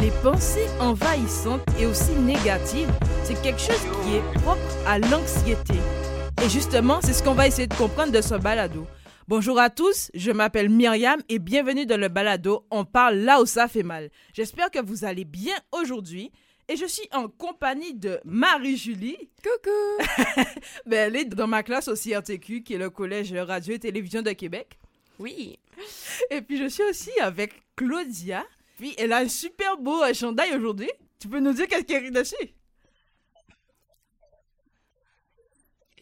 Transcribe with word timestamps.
Les 0.00 0.10
pensées 0.22 0.66
envahissantes 0.80 1.60
et 1.78 1.84
aussi 1.84 2.12
négatives, 2.12 2.90
c'est 3.22 3.40
quelque 3.42 3.60
chose 3.60 3.82
qui 4.02 4.14
est 4.14 4.40
propre 4.40 4.62
à 4.86 4.98
l'anxiété. 4.98 5.74
Et 6.42 6.48
justement, 6.48 7.00
c'est 7.02 7.12
ce 7.12 7.22
qu'on 7.22 7.34
va 7.34 7.46
essayer 7.46 7.66
de 7.66 7.74
comprendre 7.74 8.10
de 8.10 8.22
ce 8.22 8.34
balado. 8.34 8.86
Bonjour 9.28 9.58
à 9.58 9.68
tous, 9.68 10.10
je 10.14 10.30
m'appelle 10.30 10.70
Myriam 10.70 11.20
et 11.28 11.38
bienvenue 11.38 11.84
dans 11.84 12.00
le 12.00 12.08
balado 12.08 12.64
On 12.70 12.86
parle 12.86 13.16
là 13.16 13.42
où 13.42 13.46
ça 13.46 13.68
fait 13.68 13.82
mal. 13.82 14.08
J'espère 14.32 14.70
que 14.70 14.78
vous 14.82 15.04
allez 15.04 15.26
bien 15.26 15.54
aujourd'hui 15.70 16.32
et 16.70 16.76
je 16.76 16.86
suis 16.86 17.08
en 17.12 17.28
compagnie 17.28 17.92
de 17.92 18.20
Marie-Julie. 18.24 19.18
Coucou! 19.42 20.42
ben, 20.86 21.08
elle 21.08 21.16
est 21.16 21.24
dans 21.26 21.46
ma 21.46 21.62
classe 21.62 21.88
au 21.88 21.94
CRTQ, 21.94 22.62
qui 22.62 22.72
est 22.72 22.78
le 22.78 22.88
Collège 22.88 23.34
Radio 23.34 23.74
et 23.74 23.78
Télévision 23.78 24.22
de 24.22 24.30
Québec. 24.30 24.78
Oui. 25.18 25.58
Et 26.30 26.40
puis 26.40 26.56
je 26.56 26.68
suis 26.68 26.84
aussi 26.84 27.10
avec 27.20 27.52
Claudia. 27.76 28.46
Elle 28.98 29.12
a 29.12 29.18
un 29.18 29.28
super 29.28 29.76
beau 29.76 30.02
euh, 30.02 30.14
chandail 30.14 30.54
aujourd'hui. 30.54 30.90
Tu 31.18 31.28
peux 31.28 31.40
nous 31.40 31.52
dire 31.52 31.68
qu'est-ce 31.68 31.84
qu'il 31.84 32.10
dessus? 32.10 32.34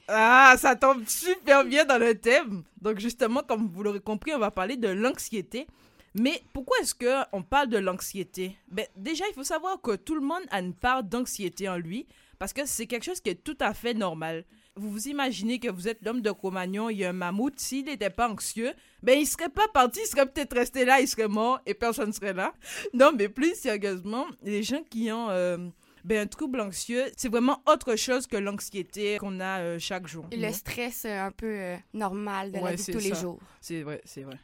Ah, 0.07 0.55
ça 0.57 0.75
tombe 0.75 1.07
super 1.07 1.65
bien 1.65 1.85
dans 1.85 1.99
le 1.99 2.15
thème. 2.15 2.63
Donc 2.81 2.99
justement, 2.99 3.43
comme 3.43 3.69
vous 3.69 3.83
l'aurez 3.83 4.01
compris, 4.01 4.33
on 4.35 4.39
va 4.39 4.51
parler 4.51 4.77
de 4.77 4.89
l'anxiété. 4.89 5.67
Mais 6.15 6.43
pourquoi 6.55 6.79
est-ce 6.81 6.95
qu'on 6.95 7.43
parle 7.43 7.69
de 7.69 7.79
l'anxiété? 7.79 8.57
Ben, 8.69 8.87
Déjà, 8.97 9.25
il 9.29 9.35
faut 9.35 9.45
savoir 9.45 9.81
que 9.83 9.97
tout 9.97 10.15
le 10.15 10.23
monde 10.23 10.43
a 10.51 10.61
une 10.61 10.75
part 10.75 11.05
d'anxiété 11.05 11.69
en 11.69 11.77
lui, 11.77 12.07
parce 12.39 12.53
que 12.53 12.65
c'est 12.65 12.87
quelque 12.87 13.05
chose 13.05 13.21
qui 13.21 13.31
est 13.31 13.45
tout 13.45 13.57
à 13.61 13.75
fait 13.75 13.93
normal. 13.93 14.45
Vous 14.79 14.91
vous 14.91 15.09
imaginez 15.09 15.59
que 15.59 15.69
vous 15.69 15.89
êtes 15.89 16.05
l'homme 16.05 16.21
de 16.21 16.31
Cro-Magnon, 16.31 16.89
il 16.89 16.99
y 16.99 17.05
a 17.05 17.11
un 17.11 17.13
mammouth, 17.13 17.59
s'il 17.59 17.87
n'était 17.87 18.11
pas 18.11 18.29
anxieux, 18.31 18.73
ben 19.03 19.19
il 19.19 19.27
serait 19.27 19.49
pas 19.49 19.67
parti, 19.69 20.01
il 20.03 20.07
serait 20.07 20.27
peut-être 20.27 20.55
resté 20.55 20.85
là, 20.85 21.01
il 21.01 21.09
serait 21.09 21.29
mort 21.29 21.61
et 21.67 21.75
personne 21.75 22.09
ne 22.09 22.13
serait 22.13 22.33
là. 22.33 22.55
Non, 22.95 23.11
mais 23.17 23.29
plus 23.29 23.55
sérieusement, 23.57 24.27
les 24.43 24.63
gens 24.63 24.83
qui 24.89 25.11
ont 25.11 25.31
euh, 25.31 25.59
ben, 26.05 26.19
un 26.19 26.27
trouble 26.27 26.61
anxieux, 26.61 27.07
c'est 27.17 27.29
vraiment 27.29 27.61
autre 27.67 27.97
chose 27.97 28.27
que 28.27 28.37
l'anxiété 28.37 29.19
qu'on 29.19 29.41
a 29.41 29.61
euh, 29.61 29.79
chaque 29.79 30.07
jour. 30.07 30.27
Le 30.31 30.53
stress 30.53 31.05
euh, 31.05 31.27
un 31.27 31.33
peu 31.33 31.75
normal 31.93 32.53
de 32.53 32.59
la 32.59 32.75
vie 32.75 32.85
de 32.87 32.93
tous 32.93 32.99
les 32.99 33.15
jours. 33.15 33.41
C'est 33.61 33.83
vrai, 33.83 34.01
c'est 34.05 34.23
vrai. 34.23 34.39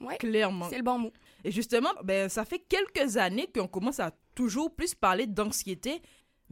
Ouais, 0.00 0.16
Clairement. 0.16 0.68
c'est 0.68 0.78
le 0.78 0.82
bon 0.82 0.98
mot. 0.98 1.12
Et 1.44 1.50
justement, 1.50 1.90
ben, 2.04 2.28
ça 2.28 2.44
fait 2.44 2.58
quelques 2.68 3.16
années 3.16 3.48
qu'on 3.54 3.68
commence 3.68 4.00
à 4.00 4.10
toujours 4.34 4.74
plus 4.74 4.94
parler 4.94 5.26
d'anxiété. 5.26 6.02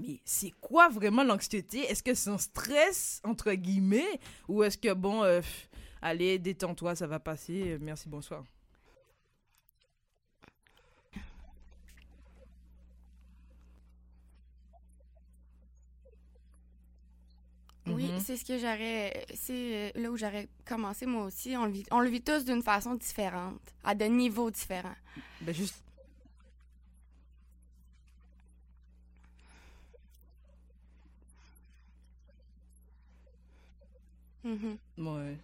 Mais 0.01 0.19
c'est 0.25 0.53
quoi 0.61 0.89
vraiment 0.89 1.23
l'anxiété? 1.25 1.81
Est-ce 1.81 2.03
que 2.03 2.15
c'est 2.15 2.31
un 2.31 2.39
stress, 2.39 3.21
entre 3.25 3.53
guillemets? 3.53 4.19
Ou 4.49 4.63
est-ce 4.63 4.79
que, 4.79 4.93
bon, 4.95 5.23
euh, 5.23 5.43
allez, 6.01 6.39
détends-toi, 6.39 6.95
ça 6.95 7.07
va 7.07 7.21
passer, 7.21 7.73
euh, 7.73 7.79
merci, 7.81 8.09
bonsoir. 8.09 8.45
Oui, 17.87 18.05
Mhm. 18.13 18.21
c'est 18.21 18.37
ce 18.37 18.45
que 18.45 18.59
j'aurais. 18.59 19.27
C'est 19.35 19.53
euh, 19.53 19.91
là 19.97 20.11
où 20.11 20.17
j'aurais 20.17 20.49
commencé 20.67 21.07
moi 21.07 21.25
aussi. 21.25 21.57
On 21.57 21.65
le 21.65 21.73
vit, 21.73 21.85
on 21.91 22.01
le 22.01 22.09
vit 22.09 22.21
tous 22.23 22.45
d'une 22.45 22.63
façon 22.63 22.95
différente, 22.95 23.61
à 23.83 23.95
de 23.95 24.05
niveaux 24.05 24.51
différents. 24.51 24.95
Ben, 25.41 25.55
juste. 25.55 25.83
Mhm. 34.45 34.79
Ouais. 34.99 35.37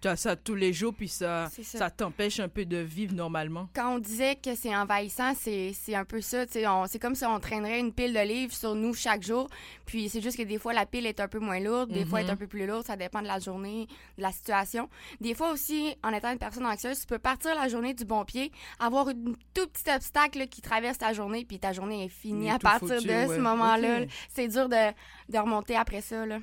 Tu 0.00 0.08
as 0.08 0.16
ça 0.16 0.36
tous 0.36 0.54
les 0.54 0.74
jours, 0.74 0.92
puis 0.92 1.08
ça, 1.08 1.48
ça. 1.50 1.78
ça 1.78 1.88
t'empêche 1.90 2.38
un 2.38 2.48
peu 2.50 2.66
de 2.66 2.76
vivre 2.76 3.14
normalement. 3.14 3.70
Quand 3.74 3.94
on 3.94 3.98
disait 3.98 4.36
que 4.36 4.54
c'est 4.54 4.76
envahissant, 4.76 5.32
c'est 5.34 5.72
un 5.94 6.04
peu 6.04 6.20
ça. 6.20 6.44
C'est 6.46 6.98
comme 6.98 7.14
si 7.14 7.24
on 7.24 7.40
traînerait 7.40 7.80
une 7.80 7.90
pile 7.90 8.12
de 8.12 8.20
livres 8.20 8.52
sur 8.52 8.74
nous 8.74 8.92
chaque 8.92 9.22
jour. 9.22 9.48
Puis 9.86 10.10
c'est 10.10 10.20
juste 10.20 10.36
que 10.36 10.42
des 10.42 10.58
fois, 10.58 10.74
la 10.74 10.84
pile 10.84 11.06
est 11.06 11.20
un 11.20 11.26
peu 11.28 11.38
moins 11.38 11.58
lourde, 11.58 11.90
des 11.90 12.04
fois, 12.04 12.20
elle 12.20 12.26
est 12.26 12.28
Mhm. 12.28 12.34
un 12.34 12.36
peu 12.36 12.46
plus 12.46 12.66
lourde. 12.66 12.84
Ça 12.84 12.96
dépend 12.96 13.22
de 13.22 13.26
la 13.28 13.38
journée, 13.38 13.88
de 14.18 14.22
la 14.22 14.30
situation. 14.30 14.90
Des 15.22 15.34
fois 15.34 15.52
aussi, 15.52 15.96
en 16.02 16.10
étant 16.12 16.30
une 16.32 16.38
personne 16.38 16.66
anxieuse, 16.66 17.00
tu 17.00 17.06
peux 17.06 17.18
partir 17.18 17.54
la 17.54 17.68
journée 17.68 17.94
du 17.94 18.04
bon 18.04 18.26
pied, 18.26 18.52
avoir 18.78 19.08
un 19.08 19.14
tout 19.54 19.66
petit 19.72 19.90
obstacle 19.90 20.48
qui 20.48 20.60
traverse 20.60 20.98
ta 20.98 21.14
journée, 21.14 21.46
puis 21.46 21.58
ta 21.58 21.72
journée 21.72 22.04
est 22.04 22.08
finie 22.10 22.44
Il 22.44 22.48
est 22.48 22.50
à 22.50 22.58
partir 22.58 22.96
foutu, 22.96 23.06
de 23.08 23.26
ce 23.34 23.38
moment-là. 23.40 24.00
C'est 24.28 24.48
dur 24.48 24.68
de, 24.68 24.92
de 25.30 25.38
remonter 25.38 25.76
après 25.76 26.02
ça. 26.02 26.26
Là. 26.26 26.40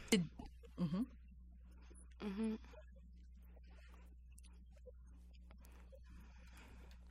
Mhm. 0.81 1.05
Mhm. 2.23 2.57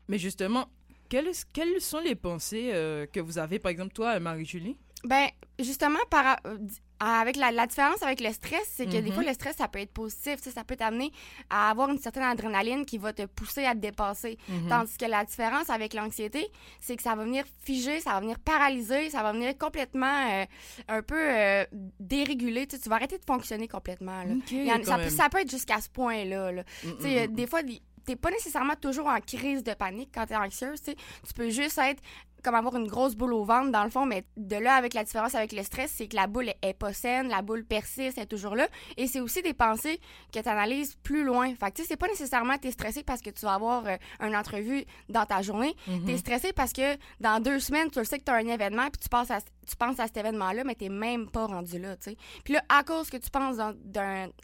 Mais 0.09 0.19
justement, 0.19 0.69
quelles, 1.09 1.31
quelles 1.53 1.81
sont 1.81 2.01
les 2.01 2.15
pensées 2.15 2.71
euh, 2.73 3.07
que 3.07 3.21
vous 3.21 3.39
avez, 3.39 3.59
par 3.59 3.71
exemple, 3.71 3.93
toi, 3.93 4.19
Marie-Julie? 4.21 4.77
Ben, 5.05 5.29
justement, 5.59 5.99
par, 6.11 6.37
euh, 6.47 6.59
avec 7.01 7.37
la, 7.37 7.51
la 7.51 7.67
différence 7.67 8.03
avec 8.03 8.21
le 8.21 8.31
stress, 8.33 8.71
c'est 8.75 8.85
que 8.85 8.91
des 8.99 9.03
Mhm. 9.09 9.13
fois, 9.15 9.23
le 9.23 9.33
stress, 9.33 9.57
ça 9.57 9.67
peut 9.69 9.79
être 9.79 9.93
positif. 9.93 10.37
Ça 10.41 10.63
peut 10.65 10.77
t'amener 10.77 11.11
à 11.49 11.71
avoir 11.71 11.89
une 11.91 11.99
certaine 11.99 12.25
adrénaline 12.25 12.85
qui 12.85 12.99
va 12.99 13.15
te 13.15 13.25
pousser 13.25 13.65
à 13.65 13.73
te 13.73 13.79
dépasser. 13.79 14.37
Mhm. 14.49 14.69
Tandis 14.69 14.99
que 14.99 15.07
la 15.07 15.25
différence 15.25 15.71
avec 15.71 15.95
l'anxiété, 15.95 16.47
c'est 16.81 16.97
que 16.97 17.03
ça 17.03 17.15
va 17.15 17.25
venir 17.25 17.45
figer, 17.65 18.01
ça 18.01 18.11
va 18.13 18.21
venir 18.21 18.39
paralyser, 18.41 19.09
ça 19.09 19.23
va 19.23 19.33
venir 19.33 19.57
complètement 19.57 20.29
euh, 20.31 20.45
un 20.89 21.03
peu 21.03 21.17
euh, 21.19 21.65
dérégulé. 21.99 22.67
Tu 22.67 22.77
vas 22.89 22.97
arrêter 22.97 23.17
de 23.19 23.25
fonctionner 23.25 23.69
complètement. 23.69 24.23
là. 24.25 24.35
En- 24.35 24.85
ça, 24.85 24.97
peut, 24.97 25.01
même. 25.03 25.11
ça 25.11 25.29
peut 25.31 25.39
être 25.41 25.51
jusqu'à 25.51 25.81
ce 25.81 25.89
point-là. 25.89 26.53
là. 26.53 26.63
Mm, 26.85 26.89
mm, 26.89 27.23
mm. 27.25 27.27
des 27.35 27.47
fois, 27.47 27.61
t'es 28.05 28.17
pas 28.17 28.31
nécessairement 28.31 28.75
toujours 28.77 29.07
en 29.07 29.21
crise 29.21 29.63
de 29.63 29.73
panique 29.75 30.11
quand 30.15 30.27
t'es 30.27 30.37
anxieuse. 30.37 30.81
Tu 30.83 30.95
peux 31.35 31.51
juste 31.51 31.79
être 31.79 32.03
comme 32.43 32.55
avoir 32.55 32.77
une 32.77 32.87
grosse 32.87 33.15
boule 33.15 33.33
au 33.33 33.45
ventre, 33.45 33.71
dans 33.71 33.85
le 33.85 33.91
fond, 33.91 34.07
mais 34.07 34.25
de 34.37 34.57
là, 34.57 34.75
avec 34.75 34.95
la 34.95 35.05
différence 35.05 35.35
avec 35.35 35.53
le 35.53 35.63
stress, 35.63 35.93
c'est 35.97 36.09
que 36.09 36.17
la 36.17 36.27
boule 36.27 36.53
est, 36.63 36.75
pas 36.75 36.93
saine, 36.93 37.29
la 37.29 37.43
boule 37.43 37.65
persiste, 37.65 38.19
elle 38.19 38.25
est 38.25 38.27
toujours 38.27 38.57
là. 38.57 38.69
Et 38.97 39.07
c'est 39.07 39.21
aussi 39.21 39.43
des 39.43 39.55
pensées 39.55 40.01
que 40.33 40.41
tu 40.41 40.49
analyses 40.49 40.97
plus 41.03 41.25
loin. 41.25 41.55
Fait 41.55 41.71
que, 41.71 41.77
tu 41.77 41.83
sais, 41.83 41.89
c'est 41.89 41.97
pas 41.97 42.09
nécessairement 42.09 42.57
t'es 42.59 42.71
stressé 42.71 43.03
parce 43.03 43.21
que 43.21 43.31
tu 43.31 43.45
vas 43.45 43.55
avoir 43.55 43.87
euh, 43.87 43.97
une 44.21 44.37
entrevue 44.37 44.85
dans 45.09 45.27
ta 45.27 45.43
journée. 45.43 45.75
Mhm. 45.87 46.05
T'es 46.05 46.17
stressé 46.17 46.53
parce 46.53 46.73
que 46.73 46.97
dans 47.21 47.41
deux 47.43 47.61
semaines, 47.61 47.91
tu 47.91 47.99
le 47.99 48.05
sais 48.05 48.19
que 48.19 48.25
t'as 48.25 48.37
un 48.37 48.47
événement, 48.47 48.85
puis 48.91 49.01
tu, 49.01 49.09
penses 49.09 49.31
à, 49.31 49.41
tu 49.41 49.77
penses 49.77 50.01
à 50.01 50.07
cet 50.07 50.17
événement-là, 50.17 50.65
mais 50.65 50.75
t'es 50.75 50.89
même 50.89 51.31
pas 51.31 51.47
rendu 51.47 51.79
là, 51.79 51.97
tu 51.97 52.11
sais. 52.11 52.17
Puis 52.45 52.55
là, 52.55 52.63
à 52.69 52.83
cause 52.83 53.11
que 53.11 53.17
tu 53.17 53.31
penses 53.31 53.59
à 53.59 53.75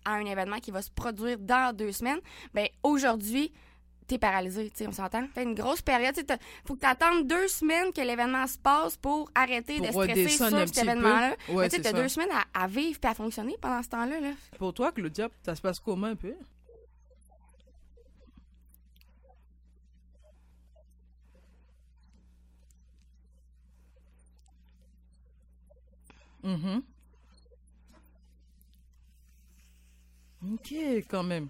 un 0.06 0.24
événement 0.24 0.58
qui 0.58 0.70
va 0.70 0.82
se 0.82 0.90
produire 0.90 1.38
dans 1.38 1.74
deux 1.74 1.92
semaines, 1.92 2.20
ben 2.54 2.66
aujourd'hui, 2.82 3.52
t'es 4.06 4.18
paralysé, 4.18 4.70
tu 4.70 4.78
sais, 4.78 4.86
on 4.86 4.92
s'entend? 4.92 5.26
Fait 5.34 5.42
une 5.42 5.54
grosse 5.54 5.82
période, 5.82 6.14
tu 6.14 6.24
faut 6.64 6.74
que 6.74 6.80
t'attendes 6.80 7.26
deux 7.26 7.48
semaines 7.48 7.92
que 7.92 8.00
l'événement 8.00 8.46
se 8.46 8.58
passe 8.58 8.96
pour 8.96 9.30
arrêter 9.34 9.78
Pour 9.78 9.86
de 9.86 9.92
stresser 9.92 10.28
sur 10.28 10.48
cet 10.68 10.78
événement-là. 10.78 11.34
Ouais, 11.48 11.68
tu 11.68 11.82
ça. 11.82 11.92
deux 11.92 12.08
semaines 12.08 12.30
à, 12.32 12.64
à 12.64 12.66
vivre 12.66 12.98
puis 13.00 13.10
à 13.10 13.14
fonctionner 13.14 13.56
pendant 13.60 13.82
ce 13.82 13.88
temps-là, 13.88 14.20
là. 14.20 14.30
Pour 14.58 14.72
toi, 14.72 14.92
Claudia, 14.92 15.28
ça 15.44 15.54
se 15.54 15.60
passe 15.60 15.80
comment 15.80 16.06
un 16.06 16.16
peu? 16.16 16.34
Mhm. 26.42 26.82
Ok, 30.52 30.72
quand 31.10 31.24
même. 31.24 31.48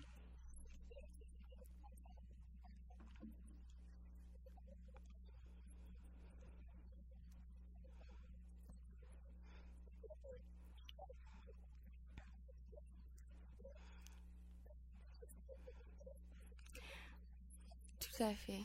Tout 18.17 18.23
à 18.23 18.35
fait. 18.35 18.61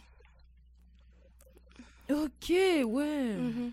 Ok, 2.10 2.50
ouais. 2.86 3.36
Mhm. 3.38 3.72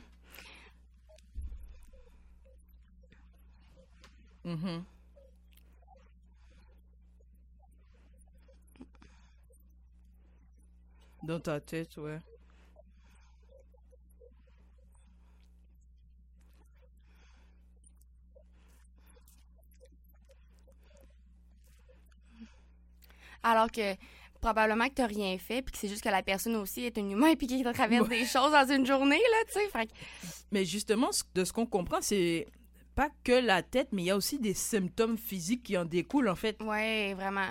Mhm. 4.44 4.84
Dans 11.22 11.40
ta 11.40 11.60
tête, 11.60 11.96
ouais. 11.98 12.18
Alors 23.42 23.70
que 23.70 23.94
probablement 24.40 24.88
que 24.88 24.94
t'as 24.94 25.06
rien 25.06 25.36
fait, 25.38 25.62
puis 25.62 25.72
que 25.72 25.78
c'est 25.78 25.88
juste 25.88 26.02
que 26.02 26.08
la 26.08 26.22
personne 26.22 26.56
aussi 26.56 26.84
est 26.84 26.96
un 26.98 27.08
humain, 27.08 27.34
puis 27.38 27.46
qu'il 27.46 27.64
traverse 27.72 28.08
des 28.08 28.24
choses 28.26 28.52
dans 28.52 28.66
une 28.72 28.86
journée, 28.86 29.16
là, 29.18 29.44
tu 29.52 29.60
sais. 29.60 29.86
Que- 29.86 29.92
Mais 30.52 30.64
justement, 30.64 31.10
de 31.34 31.44
ce 31.44 31.52
qu'on 31.52 31.66
comprend, 31.66 31.98
c'est 32.00 32.46
pas 32.94 33.10
que 33.22 33.32
la 33.32 33.62
tête, 33.62 33.88
mais 33.92 34.02
il 34.02 34.06
y 34.06 34.10
a 34.10 34.16
aussi 34.16 34.38
des 34.38 34.54
symptômes 34.54 35.16
physiques 35.18 35.62
qui 35.62 35.76
en 35.76 35.84
découlent, 35.84 36.28
en 36.28 36.34
fait. 36.34 36.56
Oui, 36.60 37.12
vraiment. 37.14 37.46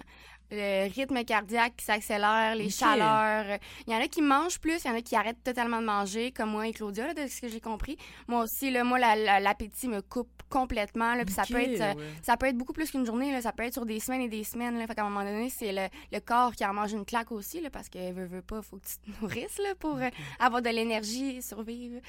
Le 0.49 0.87
rythme 0.93 1.23
cardiaque 1.25 1.75
qui 1.77 1.85
s'accélère, 1.85 2.55
les 2.55 2.69
chaleurs. 2.69 3.59
Il 3.85 3.93
y 3.93 3.95
en 3.95 3.99
a 4.01 4.07
qui 4.07 4.21
mangent 4.21 4.59
plus, 4.59 4.83
il 4.83 4.87
y 4.87 4.91
en 4.91 4.95
a 4.95 5.01
qui 5.01 5.15
arrêtent 5.15 5.43
totalement 5.43 5.81
de 5.81 5.85
manger, 5.85 6.31
comme 6.31 6.51
moi 6.51 6.67
et 6.67 6.71
Claudia, 6.71 7.07
là, 7.07 7.13
de 7.13 7.27
ce 7.27 7.41
que 7.41 7.49
j'ai 7.49 7.59
compris. 7.59 7.97
Moi 8.27 8.43
aussi, 8.43 8.71
là, 8.71 8.83
moi, 8.85 8.97
la- 8.97 9.15
la- 9.17 9.39
l'appétit 9.41 9.87
me 9.89 10.01
coupe 10.01 10.29
complètement. 10.49 11.15
Là, 11.15 11.25
puis 11.25 11.33
ça, 11.33 11.43
peut 11.43 11.59
être, 11.59 11.81
euh, 11.81 11.93
ouais. 11.95 12.03
ça 12.23 12.37
peut 12.37 12.45
être 12.45 12.57
beaucoup 12.57 12.71
plus 12.71 12.89
qu'une 12.91 13.05
journée. 13.05 13.31
Là, 13.33 13.41
ça 13.41 13.51
peut 13.51 13.63
être 13.63 13.73
sur 13.73 13.85
des 13.85 13.99
semaines 13.99 14.21
et 14.21 14.29
des 14.29 14.45
semaines. 14.45 14.77
Là, 14.79 14.87
fait 14.87 14.95
qu'à 14.95 15.01
un 15.03 15.09
moment 15.09 15.25
donné, 15.25 15.49
c'est 15.49 15.73
le, 15.73 15.87
le 16.13 16.19
corps 16.21 16.55
qui 16.55 16.65
en 16.65 16.73
mange 16.73 16.93
une 16.93 17.03
claque 17.05 17.31
aussi, 17.33 17.59
là, 17.59 17.69
parce 17.69 17.89
que 17.89 18.13
veut, 18.13 18.25
veut 18.25 18.41
pas, 18.41 18.61
faut 18.61 18.77
que 18.77 18.87
tu 18.87 18.97
te 19.11 19.19
nourrisses 19.21 19.57
là, 19.57 19.75
pour 19.77 19.97
euh, 19.97 20.09
avoir 20.39 20.61
de 20.61 20.69
l'énergie 20.69 21.37
et 21.37 21.41
survivre. 21.41 21.99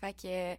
Fait 0.00 0.12
que. 0.12 0.26
euh, 0.26 0.54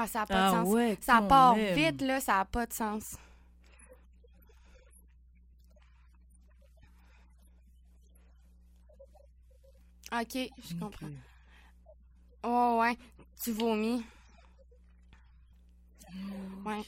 Ah, 0.00 0.06
ça 0.06 0.20
n'a 0.20 0.26
pas 0.26 0.46
Ah 0.46 0.50
de 0.52 0.56
sens. 0.64 0.68
ouais, 0.74 0.98
ça 1.00 1.20
part 1.22 1.56
même. 1.56 1.74
vite, 1.74 2.02
là, 2.02 2.20
ça 2.20 2.36
n'a 2.36 2.44
pas 2.44 2.66
de 2.66 2.72
sens. 2.72 3.16
Ok, 10.12 10.34
je 10.34 10.74
comprends. 10.78 11.08
Oh, 12.44 12.78
ouais, 12.80 12.96
tu 13.42 13.50
vomis. 13.50 14.04
Ouais. 16.64 16.82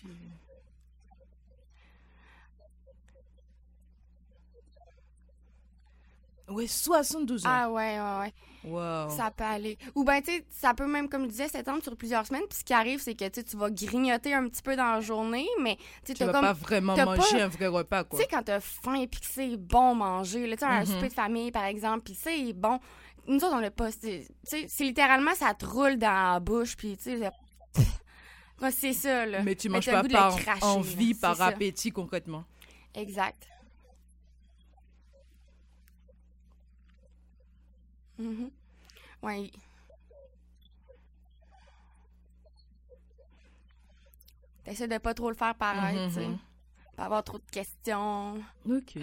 Ouais, 6.51 6.67
72 6.67 7.47
ans. 7.47 7.49
Ah, 7.51 7.71
ouais, 7.71 7.99
ouais, 8.01 8.19
ouais. 8.21 8.33
Wow. 8.63 9.09
Ça 9.17 9.31
peut 9.31 9.45
aller. 9.45 9.79
Ou 9.95 10.05
ben, 10.05 10.21
tu 10.21 10.33
sais, 10.33 10.45
ça 10.51 10.75
peut 10.75 10.87
même, 10.87 11.09
comme 11.09 11.23
je 11.25 11.29
disais, 11.31 11.49
s'étendre 11.49 11.83
sur 11.83 11.97
plusieurs 11.97 12.27
semaines. 12.27 12.43
Puis 12.49 12.59
ce 12.59 12.65
qui 12.65 12.75
arrive, 12.75 13.01
c'est 13.01 13.15
que 13.15 13.27
tu 13.29 13.43
tu 13.43 13.57
vas 13.57 13.71
grignoter 13.71 14.35
un 14.35 14.47
petit 14.49 14.61
peu 14.61 14.77
dans 14.77 14.93
la 14.93 15.01
journée, 15.01 15.49
mais 15.63 15.79
tu 16.05 16.13
tu 16.13 16.25
vas 16.25 16.33
comme. 16.33 16.43
pas 16.43 16.53
vraiment 16.53 16.95
manger 16.95 17.39
pas- 17.39 17.45
un 17.45 17.49
vrai 17.49 17.67
repas, 17.69 18.05
Tu 18.05 18.11
quoi. 18.11 18.19
sais, 18.21 18.27
quand 18.31 18.43
t'as 18.43 18.61
faim 18.61 18.95
et 18.97 19.07
puis 19.07 19.21
que 19.21 19.27
c'est 19.27 19.57
bon 19.57 19.95
manger, 19.95 20.45
tu 20.51 20.59
sais, 20.59 20.65
un 20.67 20.81
Mhm. 20.81 20.87
souper 20.87 21.09
de 21.09 21.15
famille, 21.15 21.51
par 21.53 21.65
exemple, 21.65 22.03
puis 22.05 22.15
c'est 22.21 22.53
bon. 22.53 22.79
Nous 23.27 23.37
autres, 23.37 23.55
on 23.55 23.61
l'a 23.61 23.71
pas. 23.71 23.91
c'est- 23.93 24.27
Tu 24.29 24.35
sais, 24.45 24.67
c'est 24.69 24.85
littéralement, 24.85 25.35
ça 25.35 25.55
te 25.55 25.65
roule 25.65 25.97
dans 25.97 26.33
la 26.35 26.41
bouche, 26.41 26.77
puis 26.77 26.97
tu 26.99 27.19
sais. 27.19 27.31
c'est- 28.71 28.93
ça, 28.93 29.25
là. 29.25 29.41
Mais 29.43 29.55
tu 29.55 29.71
manges 29.71 29.87
pas 29.91 30.03
par 30.03 30.37
envie, 30.63 31.15
par 31.15 31.41
appétit, 31.41 31.93
concrètement. 31.93 32.45
Exact. 32.95 33.47
Mhm. 38.21 38.51
Ouais. 39.23 39.51
T'essaies 44.65 44.89
de 44.89 44.99
pas 44.99 45.15
trop 45.15 45.31
le 45.31 45.37
faire 45.37 45.55
paraître, 45.55 46.09
tu 46.09 46.15
sais. 46.15 46.27
Mhm. 46.29 46.39
Pas 46.97 47.05
avoir 47.05 47.25
trop 47.25 47.39
de 47.39 47.51
questions. 47.51 48.39
Ok. 48.69 48.99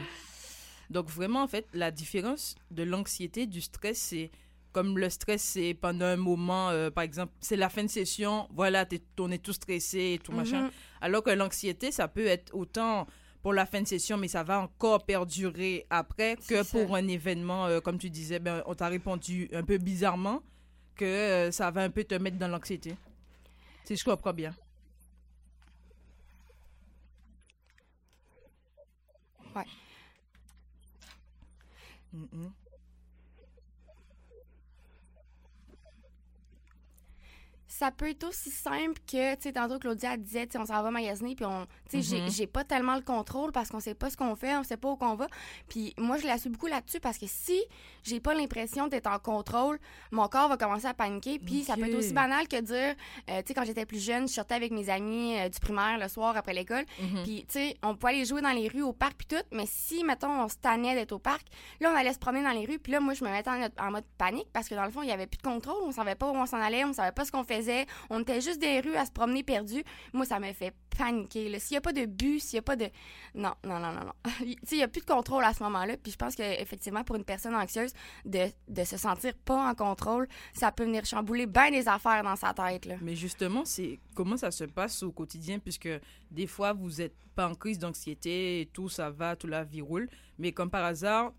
Donc 0.90 1.10
vraiment, 1.10 1.42
en 1.44 1.48
fait, 1.48 1.68
la 1.74 1.92
différence 1.92 2.56
de 2.72 2.84
l'anxiété, 2.84 3.46
du 3.48 3.60
stress, 3.62 3.98
c'est 3.98 4.32
comme 4.72 4.98
le 5.00 5.10
stress, 5.10 5.42
c'est 5.42 5.74
pendant 5.74 6.06
un 6.06 6.16
moment, 6.18 6.70
euh, 6.70 6.92
par 6.92 7.04
exemple, 7.04 7.34
c'est 7.42 7.56
la 7.56 7.70
fin 7.70 7.84
de 7.84 7.90
session, 7.90 8.48
voilà, 8.54 8.86
t'es, 8.86 9.02
on 9.20 9.32
est 9.32 9.44
tout 9.44 9.54
stressé 9.54 10.14
et 10.14 10.20
tout 10.20 10.32
machin. 10.32 10.64
Mhm. 10.66 10.72
Alors 11.02 11.24
que 11.24 11.32
l'anxiété, 11.32 11.92
ça 11.92 12.08
peut 12.08 12.28
être 12.28 12.54
autant 12.54 13.08
pour 13.48 13.54
la 13.54 13.66
fin 13.66 13.82
de 13.82 13.88
session, 13.88 14.18
mais 14.18 14.28
ça 14.28 14.44
va 14.44 14.60
encore 14.60 15.06
perdurer 15.06 15.86
après 15.90 16.36
que 16.36 16.64
ça. 16.64 16.78
pour 16.78 16.98
un 16.98 17.08
événement, 17.08 17.68
euh, 17.68 17.80
comme 17.80 17.98
tu 17.98 18.10
disais, 18.10 18.40
ben, 18.40 18.62
on 18.66 18.76
t'a 18.76 18.90
répondu 18.90 19.50
un 19.54 19.64
peu 19.64 19.78
bizarrement, 19.78 20.44
que 20.98 21.06
euh, 21.06 21.50
ça 21.50 21.72
va 21.72 21.84
un 21.84 21.90
peu 21.90 22.04
te 22.04 22.16
mettre 22.16 22.38
dans 22.38 22.50
l'anxiété. 22.50 22.98
Si 23.86 23.96
je 23.96 24.04
comprends 24.04 24.34
bien. 24.34 24.54
Ouais. 29.56 29.64
Ça 37.80 37.92
peut 37.92 38.10
être 38.10 38.24
aussi 38.24 38.50
simple 38.50 39.00
que, 39.06 39.36
tu 39.36 39.42
sais, 39.44 39.54
tantôt 39.54 39.78
Claudia 39.78 40.18
disait, 40.18 40.48
tu 40.48 40.54
sais, 40.54 40.58
on 40.58 40.66
s'en 40.66 40.82
va 40.82 40.90
magasiner, 40.90 41.36
puis 41.36 41.46
on, 41.46 41.68
tu 41.90 42.02
sais, 42.02 42.02
j'ai- 42.02 42.22
Mhm. 42.22 42.30
j'ai 42.32 42.48
pas 42.48 42.64
tellement 42.64 42.96
le 42.96 43.02
contrôle 43.02 43.52
parce 43.52 43.70
qu'on 43.70 43.80
sait 43.80 43.94
pas 43.94 44.10
ce 44.10 44.18
qu'on 44.18 44.36
fait, 44.36 44.56
on 44.56 44.64
sait 44.64 44.78
pas 44.78 44.90
où 44.90 44.96
qu'on 44.96 45.14
va. 45.16 45.28
Puis 45.70 45.94
moi, 46.00 46.18
je 46.18 46.26
la 46.26 46.40
suis 46.40 46.50
beaucoup 46.50 46.66
là-dessus 46.66 47.00
parce 47.00 47.20
que 47.20 47.28
si 47.28 47.62
j'ai 48.04 48.20
pas 48.20 48.34
l'impression 48.34 48.88
d'être 48.88 49.06
en 49.06 49.20
contrôle, 49.20 49.78
mon 50.12 50.28
corps 50.28 50.50
va 50.50 50.58
commencer 50.58 50.88
à 50.88 50.96
paniquer. 50.96 51.38
Puis 51.38 51.64
ça 51.64 51.76
peut 51.76 51.82
être 51.90 51.96
aussi 52.00 52.14
banal 52.14 52.48
que 52.48 52.60
dire, 52.62 52.96
euh, 53.30 53.42
tu 53.42 53.48
sais, 53.50 53.54
quand 53.54 53.64
j'étais 53.66 53.86
plus 53.86 54.04
jeune, 54.04 54.28
je 54.28 54.34
sortais 54.34 54.56
avec 54.56 54.72
mes 54.72 54.90
amis 54.90 55.38
euh, 55.38 55.48
du 55.50 55.60
primaire 55.60 56.00
le 56.00 56.08
soir 56.08 56.36
après 56.36 56.54
l'école. 56.56 56.86
Mhm. 57.00 57.24
Puis, 57.24 57.46
tu 57.48 57.60
sais, 57.60 57.78
on 57.84 57.96
pouvait 57.96 58.14
aller 58.14 58.26
jouer 58.26 58.42
dans 58.42 58.52
les 58.54 58.70
rues, 58.70 58.82
au 58.82 58.94
parc, 58.94 59.14
puis 59.18 59.28
tout. 59.28 59.44
Mais 59.52 59.66
si, 59.68 60.04
mettons, 60.04 60.32
on 60.42 60.50
se 60.50 60.56
tannait 60.56 60.96
d'être 60.96 61.12
au 61.12 61.20
parc, 61.20 61.46
là, 61.80 61.92
on 61.94 61.96
allait 61.96 62.14
se 62.14 62.20
promener 62.20 62.44
dans 62.44 62.52
les 62.60 62.66
rues. 62.66 62.80
Puis 62.80 62.92
là, 62.92 63.00
moi, 63.00 63.14
je 63.14 63.24
me 63.24 63.30
mettais 63.30 63.52
en, 63.52 63.68
en 63.80 63.92
mode 63.92 64.06
panique 64.18 64.48
parce 64.52 64.68
que 64.68 64.74
dans 64.74 64.86
le 64.86 64.92
fond, 64.92 65.04
il 65.04 65.10
y 65.10 65.12
avait 65.12 65.28
plus 65.28 65.38
de 65.38 65.44
contrôle. 65.44 65.84
On 65.86 65.92
savait 65.92 66.16
pas 66.16 66.28
où 66.32 66.36
on 66.36 66.48
s'en 66.48 66.60
allait, 66.60 66.84
on 66.84 66.94
savait 66.94 67.12
pas 67.12 67.24
ce 67.24 67.32
qu'on 67.32 67.44
faisait. 67.44 67.67
On 68.10 68.22
était 68.22 68.42
juste 68.42 68.60
des 68.60 68.80
rues 68.80 68.96
à 68.96 69.06
se 69.06 69.12
promener 69.12 69.44
perdus. 69.44 69.84
Moi, 70.14 70.26
ça 70.26 70.40
m'a 70.40 70.54
fait 70.54 70.74
paniquer. 70.98 71.60
S'il 71.60 71.76
y 71.76 71.78
a 71.78 71.82
pas 71.82 71.94
de 71.94 72.06
but, 72.06 72.40
s'il 72.40 72.56
y 72.56 72.60
a 72.60 72.62
pas 72.62 72.76
de. 72.76 72.90
Non, 73.36 73.54
non, 73.64 73.80
non, 73.80 73.92
non, 73.92 74.06
non. 74.06 74.32
il 74.72 74.78
y 74.78 74.84
a 74.84 74.88
plus 74.88 75.02
de 75.02 75.06
contrôle 75.06 75.44
à 75.44 75.54
ce 75.54 75.64
moment-là. 75.64 75.98
Puis 75.98 76.12
je 76.12 76.18
pense 76.18 76.36
que 76.36 76.44
effectivement, 76.62 77.04
pour 77.04 77.16
une 77.16 77.24
personne 77.24 77.56
anxieuse, 77.56 77.94
de, 78.26 78.48
de 78.68 78.84
se 78.84 78.98
sentir 78.98 79.34
pas 79.46 79.70
en 79.70 79.76
contrôle, 79.76 80.28
ça 80.54 80.72
peut 80.72 80.84
venir 80.84 81.06
chambouler 81.06 81.46
bien 81.46 81.72
des 81.72 81.88
affaires 81.88 82.24
dans 82.24 82.36
sa 82.36 82.54
tête, 82.54 82.86
là. 82.86 82.96
Mais 83.02 83.16
justement, 83.16 83.66
c'est 83.66 84.00
comment 84.16 84.38
ça 84.38 84.52
se 84.52 84.64
passe 84.64 85.04
au 85.04 85.12
quotidien, 85.12 85.60
puisque 85.60 85.90
des 86.32 86.48
fois, 86.48 86.74
vous 86.74 86.90
n'êtes 86.90 87.16
pas 87.36 87.48
en 87.48 87.56
crise 87.56 87.80
d'anxiété 87.80 88.70
tout, 88.74 88.90
ça 88.90 89.10
va, 89.10 89.36
tout 89.36 89.48
la 89.48 89.64
vie 89.64 89.82
roule. 89.82 90.10
Mais 90.40 90.52
comme 90.52 90.70
par 90.70 90.84
hasard, 90.84 91.34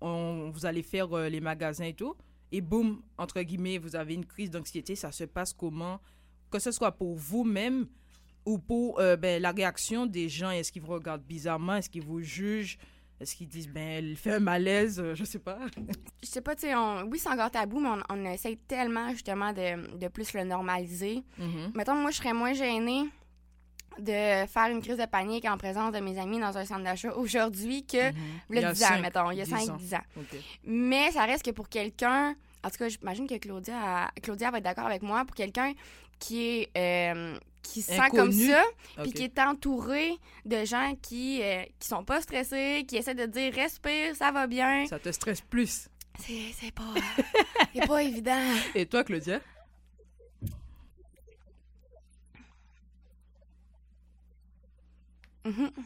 on, 0.00 0.50
vous 0.50 0.66
allez 0.66 0.82
faire 0.82 1.12
euh, 1.16 1.28
les 1.28 1.40
magasins 1.40 1.84
et 1.84 1.94
tout, 1.94 2.14
et 2.52 2.60
boum, 2.60 3.02
entre 3.18 3.40
guillemets, 3.42 3.78
vous 3.78 3.96
avez 3.96 4.14
une 4.14 4.26
crise 4.26 4.50
d'anxiété, 4.50 4.94
ça 4.96 5.10
se 5.12 5.24
passe 5.24 5.52
comment? 5.52 6.00
Que 6.50 6.58
ce 6.58 6.70
soit 6.70 6.92
pour 6.92 7.14
vous-même 7.16 7.86
ou 8.46 8.58
pour 8.58 9.00
euh, 9.00 9.16
ben, 9.16 9.40
la 9.42 9.50
réaction 9.52 10.06
des 10.06 10.28
gens. 10.28 10.50
Est-ce 10.50 10.70
qu'ils 10.70 10.82
vous 10.82 10.92
regardent 10.92 11.24
bizarrement? 11.24 11.76
Est-ce 11.76 11.90
qu'ils 11.90 12.02
vous 12.04 12.20
jugent? 12.20 12.78
Est-ce 13.20 13.34
qu'ils 13.36 13.48
disent, 13.48 13.68
ben, 13.68 13.80
elle 14.04 14.16
fait 14.16 14.34
un 14.34 14.40
malaise? 14.40 15.00
Euh, 15.00 15.14
Je 15.14 15.24
sais 15.24 15.38
pas. 15.38 15.58
je 16.22 16.28
sais 16.28 16.40
pas, 16.40 16.54
tu 16.54 16.62
sais, 16.62 16.74
on- 16.74 17.04
oui, 17.04 17.18
c'est 17.18 17.28
encore 17.30 17.50
tabou, 17.50 17.80
mais 17.80 17.88
on, 17.88 18.02
on 18.10 18.24
essaye 18.26 18.56
tellement, 18.58 19.10
justement, 19.10 19.52
de, 19.52 19.96
de 19.96 20.08
plus 20.08 20.32
le 20.34 20.44
normaliser. 20.44 21.22
Mhm. 21.38 21.72
Mettons, 21.74 21.94
moi, 21.94 22.10
je 22.10 22.16
serais 22.18 22.34
moins 22.34 22.52
gênée 22.52 23.04
de 23.98 24.46
faire 24.46 24.68
une 24.70 24.80
crise 24.82 24.96
de 24.96 25.06
panique 25.06 25.44
en 25.44 25.56
présence 25.56 25.92
de 25.92 26.00
mes 26.00 26.18
amis 26.18 26.40
dans 26.40 26.56
un 26.56 26.64
centre 26.64 26.82
d'achat 26.84 27.12
aujourd'hui 27.14 27.84
que, 27.86 28.10
il 28.50 28.56
y 28.60 28.64
a 28.64 28.72
10 28.72 28.82
ans, 28.82 28.86
cinq, 28.88 29.00
mettons, 29.02 29.30
il 29.30 29.38
y 29.38 29.40
a 29.40 29.44
10 29.44 29.50
5, 29.50 29.68
ans. 29.70 29.76
10 29.76 29.94
ans. 29.94 30.00
Ok. 30.16 30.38
Mais 30.64 31.10
ça 31.12 31.24
reste 31.24 31.44
que 31.44 31.50
pour 31.50 31.68
quelqu'un, 31.68 32.34
en 32.62 32.70
tout 32.70 32.78
cas, 32.78 32.88
j'imagine 32.88 33.26
que 33.26 33.36
Claudia, 33.36 34.10
Claudia 34.22 34.50
va 34.50 34.58
être 34.58 34.64
d'accord 34.64 34.86
avec 34.86 35.02
moi, 35.02 35.24
pour 35.24 35.34
quelqu'un 35.36 35.72
qui 36.18 36.46
est... 36.48 36.70
euh, 36.76 37.36
qui 37.62 37.80
se 37.80 37.92
sent 37.94 38.10
comme 38.10 38.30
ça, 38.30 38.62
puis 39.02 39.12
qui 39.14 39.22
est 39.22 39.38
entouré 39.38 40.18
de 40.44 40.66
gens 40.66 40.94
qui, 41.00 41.40
euh, 41.42 41.62
qui 41.80 41.88
sont 41.88 42.04
pas 42.04 42.20
stressés, 42.20 42.84
qui 42.86 42.96
essaient 42.96 43.14
de 43.14 43.24
dire 43.24 43.54
respire, 43.54 44.14
ça 44.14 44.30
va 44.32 44.46
bien. 44.46 44.84
Ça 44.86 44.98
te 44.98 45.10
stresse 45.10 45.40
plus. 45.40 45.88
C'est 46.18 46.70
pas, 46.74 46.82
c'est 47.74 47.86
pas 47.86 48.02
évident. 48.02 48.38
Et 48.74 48.84
toi, 48.84 49.02
Claudia? 49.02 49.40
Mhm. 55.44 55.84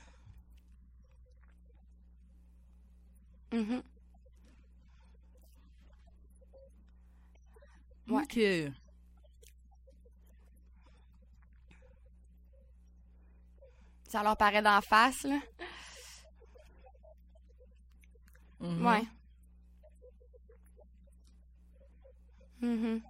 Mhm. 3.52 3.82
Ouais. 8.08 8.22
Ok. 8.22 8.38
Ça 14.08 14.22
leur 14.22 14.36
paraît 14.36 14.62
d'en 14.62 14.80
face, 14.80 15.24
là. 15.24 15.38
Mhm. 18.60 18.84
Ouais. 18.86 19.02
Mhm. 22.60 23.02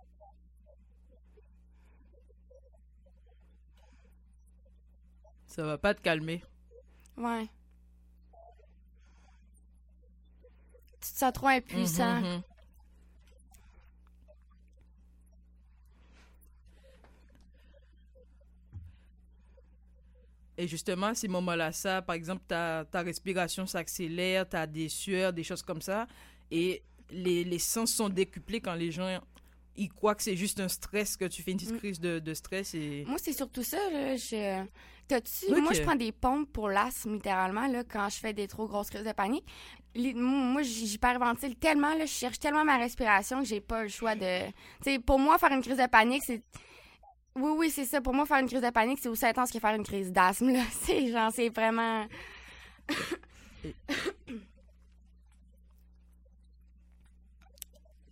Ça 5.59 5.65
va 5.65 5.77
pas 5.77 5.93
te 5.93 6.01
calmer. 6.01 6.41
Ouais. 7.17 7.49
Tu 11.01 11.13
te 11.13 11.19
sens 11.19 11.33
trop 11.33 11.49
impuissant. 11.49 12.21
Mhm, 12.21 12.27
mhm. 12.29 12.43
Et 20.59 20.69
justement, 20.69 21.13
ces 21.13 21.27
moments-là, 21.27 21.73
ça, 21.73 22.03
par 22.03 22.15
exemple, 22.15 22.45
ta, 22.47 22.85
ta 22.89 23.03
respiration 23.03 23.67
s'accélère, 23.67 24.49
tu 24.49 24.55
as 24.55 24.65
des 24.69 24.89
sueurs, 24.89 25.33
des 25.33 25.43
choses 25.43 25.63
comme 25.63 25.83
ça. 25.83 26.07
Et 26.53 26.85
les, 27.11 27.43
les 27.43 27.59
sens 27.59 27.93
sont 27.93 28.09
décuplés 28.09 28.61
quand 28.61 28.75
les 28.75 28.93
gens 28.93 29.21
ils 29.79 29.89
croient 29.89 30.15
que 30.15 30.23
c'est 30.23 30.37
juste 30.37 30.61
un 30.61 30.69
stress, 30.69 31.17
que 31.17 31.25
tu 31.25 31.43
fais 31.43 31.53
une 31.53 31.57
petite 31.59 31.73
Mm. 31.75 31.79
crise 31.79 32.01
de, 32.01 32.19
de 32.19 32.35
stress. 32.35 32.75
Et... 32.75 33.05
Moi, 33.07 33.17
c'est 33.23 33.33
surtout 33.33 33.63
ça. 33.63 33.79
Là. 33.91 34.17
Je... 34.17 34.65
T'as-tu- 35.07 35.47
Ok. 35.51 35.59
Moi, 35.63 35.73
je 35.73 35.83
prends 35.83 35.95
des 35.97 36.13
pompes 36.13 36.53
pour 36.53 36.69
l'asthme, 36.69 37.15
littéralement, 37.15 37.67
là, 37.67 37.83
quand 37.85 38.09
je 38.11 38.17
fais 38.19 38.33
des 38.35 38.47
trop 38.47 38.67
grosses 38.69 38.91
crises 38.91 39.05
de 39.05 39.13
panique. 39.13 39.45
Les- 39.95 40.13
Moi, 40.15 40.63
j'hyperventile 40.63 41.57
tellement, 41.57 41.95
là, 41.95 42.05
je 42.05 42.13
cherche 42.13 42.39
tellement 42.39 42.65
ma 42.65 42.77
respiration 42.77 43.41
que 43.41 43.47
j'ai 43.47 43.61
pas 43.61 43.83
le 43.85 43.89
choix 43.89 44.15
de... 44.15 44.41
Tu 44.85 45.01
pour 45.01 45.19
moi, 45.19 45.39
faire 45.39 45.53
une 45.53 45.63
crise 45.63 45.79
de 45.79 45.87
panique, 45.87 46.23
c'est... 46.27 46.43
Oui, 47.37 47.53
oui, 47.57 47.71
c'est 47.71 47.85
ça. 47.85 48.01
Pour 48.01 48.13
moi, 48.15 48.27
faire 48.27 48.39
une 48.39 48.49
crise 48.49 48.61
de 48.61 48.71
panique, 48.71 48.99
c'est 49.01 49.09
aussi 49.09 49.25
intense 49.25 49.51
que 49.53 49.61
faire 49.61 49.75
une 49.75 49.85
crise 49.85 50.11
d'asthme, 50.13 50.51
là. 50.53 50.63
C'est 50.83 51.11
genre, 51.13 51.31
c'est 51.33 51.49
vraiment... 51.51 52.07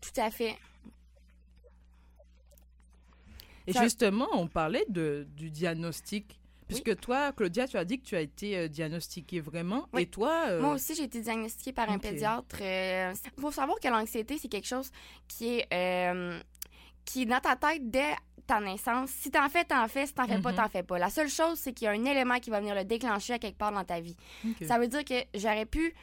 Tout 0.00 0.20
à 0.20 0.30
fait. 0.30 0.56
Et 3.66 3.72
Ça- 3.72 3.82
justement, 3.82 4.28
on 4.32 4.46
parlait 4.48 4.84
de, 4.88 5.26
du 5.36 5.50
diagnostic. 5.50 6.38
Puisque 6.68 6.98
toi, 6.98 7.30
Claudia, 7.30 7.68
tu 7.68 7.76
as 7.76 7.84
dit 7.84 8.00
que 8.00 8.04
tu 8.04 8.16
as 8.16 8.20
été 8.20 8.56
euh, 8.58 8.66
diagnostiquée 8.68 9.38
vraiment. 9.40 9.86
Oui. 9.92 10.02
Et 10.02 10.06
toi, 10.06 10.46
euh, 10.48 10.60
Moi 10.60 10.74
aussi, 10.74 10.96
j'ai 10.96 11.04
été 11.04 11.20
diagnostiquée 11.20 11.72
par 11.72 11.88
un 11.88 11.98
pédiatre. 11.98 12.56
Il 12.60 13.40
faut 13.40 13.52
savoir 13.52 13.78
que 13.78 13.86
l'anxiété, 13.86 14.36
c'est 14.36 14.48
quelque 14.48 14.66
chose 14.66 14.90
qui 15.28 15.58
est, 15.60 15.66
euh, 15.72 16.36
qui 17.04 17.22
est 17.22 17.26
dans 17.26 17.38
ta 17.38 17.54
tête 17.54 17.88
dès 17.88 18.16
ta 18.48 18.58
naissance. 18.60 19.10
Si 19.10 19.30
t'en 19.30 19.48
fais, 19.48 19.62
t'en 19.64 19.86
fais. 19.86 20.06
Si 20.06 20.14
t'en 20.14 20.26
fais 20.26 20.40
pas, 20.40 20.50
Mhm. 20.50 20.56
t'en 20.56 20.68
fais 20.68 20.82
pas. 20.82 20.98
La 20.98 21.08
seule 21.10 21.28
chose, 21.28 21.56
c'est 21.56 21.72
qu'il 21.72 21.84
y 21.84 21.88
a 21.88 21.92
un 21.92 22.04
élément 22.04 22.40
qui 22.40 22.50
va 22.50 22.58
venir 22.58 22.74
le 22.74 22.84
déclencher 22.84 23.34
à 23.34 23.38
quelque 23.38 23.58
part 23.58 23.70
dans 23.72 23.84
ta 23.84 24.00
vie. 24.00 24.16
Ça 24.66 24.76
veut 24.80 24.88
dire 24.88 25.04
que 25.04 25.14
j'aurais 25.34 25.66
pu... 25.66 25.94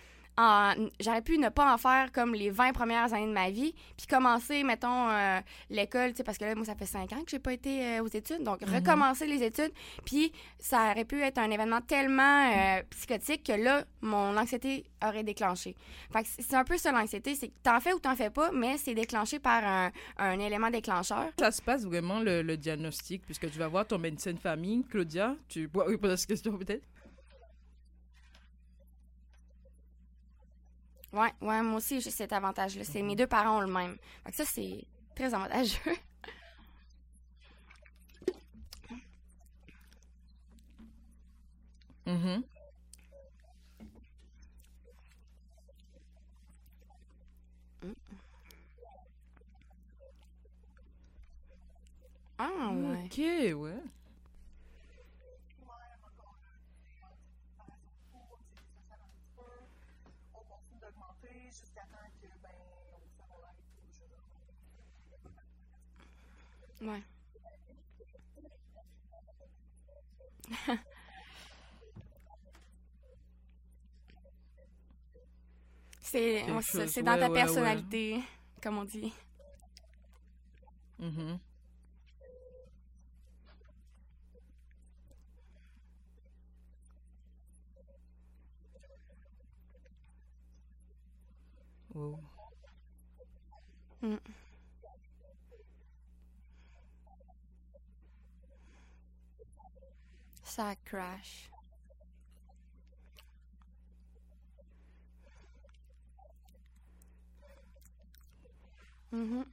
J'aurais 0.99 1.21
pu 1.21 1.37
ne 1.37 1.49
pas 1.49 1.73
en 1.73 1.77
faire 1.77 2.11
comme 2.11 2.33
les 2.33 2.49
20 2.49 2.73
premières 2.73 3.13
années 3.13 3.27
de 3.27 3.33
ma 3.33 3.49
vie, 3.49 3.73
puis 3.97 4.07
commencer, 4.07 4.63
mettons, 4.63 5.09
euh, 5.09 5.39
l'école, 5.69 6.13
parce 6.25 6.37
que 6.37 6.45
là, 6.45 6.55
moi, 6.55 6.65
ça 6.65 6.75
fait 6.75 6.85
5 6.85 7.11
ans 7.13 7.21
que 7.23 7.29
j'ai 7.31 7.39
pas 7.39 7.53
été 7.53 7.85
euh, 7.97 8.03
aux 8.03 8.07
études, 8.07 8.43
donc 8.43 8.61
Mhm. 8.61 8.73
recommencer 8.75 9.27
les 9.27 9.43
études, 9.43 9.71
puis 10.05 10.31
ça 10.59 10.91
aurait 10.91 11.05
pu 11.05 11.21
être 11.21 11.37
un 11.37 11.49
événement 11.51 11.81
tellement 11.81 12.51
euh, 12.51 12.81
psychotique 12.91 13.43
que 13.43 13.53
là, 13.53 13.83
mon 14.01 14.35
anxiété 14.37 14.85
aurait 15.05 15.23
déclenché. 15.23 15.75
Fait 16.11 16.25
c'est 16.25 16.41
c'est 16.41 16.55
un 16.55 16.63
peu 16.63 16.77
ça 16.77 16.91
l'anxiété, 16.91 17.33
c'est 17.35 17.47
que 17.47 17.53
t'en 17.63 17.79
fais 17.79 17.93
ou 17.93 17.99
t'en 17.99 18.15
fais 18.15 18.29
pas, 18.29 18.51
mais 18.51 18.77
c'est 18.77 18.93
déclenché 18.93 19.39
par 19.39 19.63
un, 19.65 19.91
un 20.17 20.39
élément 20.39 20.69
déclencheur. 20.69 21.29
ça 21.39 21.51
se 21.51 21.61
passe 21.61 21.83
vraiment 21.83 22.19
le, 22.19 22.41
le 22.43 22.57
diagnostic, 22.57 23.23
puisque 23.25 23.49
tu 23.51 23.57
vas 23.57 23.67
voir 23.67 23.87
ton 23.87 23.97
médecin 23.97 24.33
de 24.33 24.39
famille, 24.39 24.83
Claudia. 24.89 25.35
Tu 25.47 25.67
pourras 25.69 25.85
répondre 25.85 26.13
à 26.13 26.17
cette 26.17 26.29
question 26.29 26.57
peut-être? 26.57 26.83
Ouais, 31.13 31.31
ouais, 31.41 31.61
moi 31.61 31.77
aussi, 31.77 32.01
j'ai 32.01 32.09
cet 32.11 32.33
avantage-là. 32.33 32.83
C'est 32.83 33.01
mes 33.01 33.15
deux 33.15 33.27
parents 33.27 33.57
ont 33.57 33.61
le 33.61 33.67
même. 33.67 33.97
Fait 34.25 34.31
que 34.31 34.37
ça, 34.37 34.45
c'est 34.45 34.83
très 35.15 35.33
avantageux. 35.33 35.77
Mhm. 42.05 42.43
Ah, 52.37 52.71
ouais. 52.73 53.05
Ok, 53.05 53.17
ouais. 53.61 53.81
Ouais. 66.83 67.03
c'est 76.01 76.45
Quelque 76.45 76.51
ouais, 76.51 76.61
c'est- 76.61 76.87
chose, 76.87 76.87
c'est 76.87 77.03
dans 77.03 77.13
ouais, 77.13 77.19
ta 77.19 77.29
ouais, 77.29 77.33
ouais. 77.33 77.33
personnalité, 77.41 78.19
comme 78.61 78.77
on 78.77 78.85
dit. 78.85 79.13
Mhm. 80.99 81.39
Oh. 91.95 92.19
Mm. 94.03 94.19
Ça 100.55 100.75
crash. 100.85 101.49
Mhm. 109.11 109.45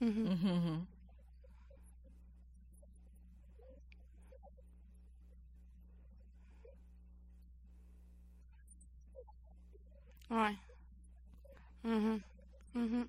Mhm. 0.00 0.28
Mhm. 0.30 0.95
Ouais. 10.30 10.56
Mhm. 11.84 12.20
Mhm. 12.74 13.08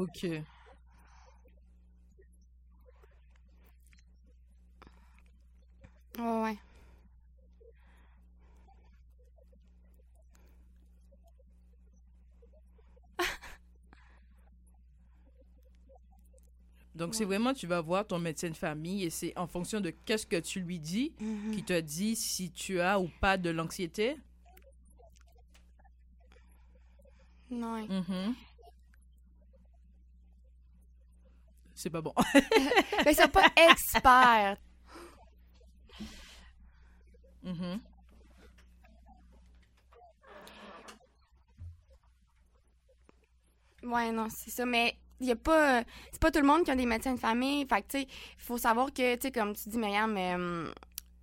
Ok. 0.00 0.24
Ouais, 6.18 6.42
ouais. 6.42 6.58
Donc, 16.94 17.14
c'est 17.14 17.24
vraiment, 17.24 17.52
tu 17.54 17.66
vas 17.66 17.80
voir 17.80 18.06
ton 18.06 18.18
médecin 18.20 18.50
de 18.50 18.56
famille 18.56 19.02
et 19.04 19.10
c'est 19.10 19.36
en 19.36 19.46
fonction 19.48 19.80
de 19.80 19.90
qu'est-ce 19.90 20.26
que 20.26 20.38
tu 20.38 20.60
lui 20.60 20.78
dis 20.78 21.12
Mhm. 21.20 21.50
qui 21.54 21.64
te 21.64 21.80
dit 21.80 22.14
si 22.14 22.50
tu 22.52 22.80
as 22.80 23.00
ou 23.00 23.08
pas 23.20 23.36
de 23.36 23.50
l'anxiété? 23.50 24.16
Ouais. 27.62 27.86
Mhm. 27.88 28.34
C'est 31.74 31.90
pas 31.90 32.00
bon. 32.00 32.14
Mais 33.04 33.12
ils 33.12 33.16
sont 33.16 33.28
pas 33.28 33.46
experts. 33.56 34.56
Mhm. 37.42 37.80
Ouais, 43.82 44.10
non, 44.12 44.28
c'est 44.30 44.50
ça. 44.50 44.64
Mais 44.64 44.96
il 45.20 45.26
y 45.26 45.32
a 45.32 45.36
pas. 45.36 45.84
C'est 46.10 46.20
pas 46.20 46.30
tout 46.30 46.40
le 46.40 46.46
monde 46.46 46.64
qui 46.64 46.70
a 46.70 46.76
des 46.76 46.86
médecins 46.86 47.14
de 47.14 47.20
famille. 47.20 47.66
Fait 47.66 47.82
que, 47.82 47.88
tu 47.88 47.98
sais, 48.00 48.02
il 48.04 48.42
faut 48.42 48.58
savoir 48.58 48.92
que, 48.92 49.14
tu 49.16 49.22
sais, 49.22 49.32
comme 49.32 49.54
tu 49.54 49.68
dis, 49.68 49.78
Myriam, 49.78 50.16
euh, 50.16 50.72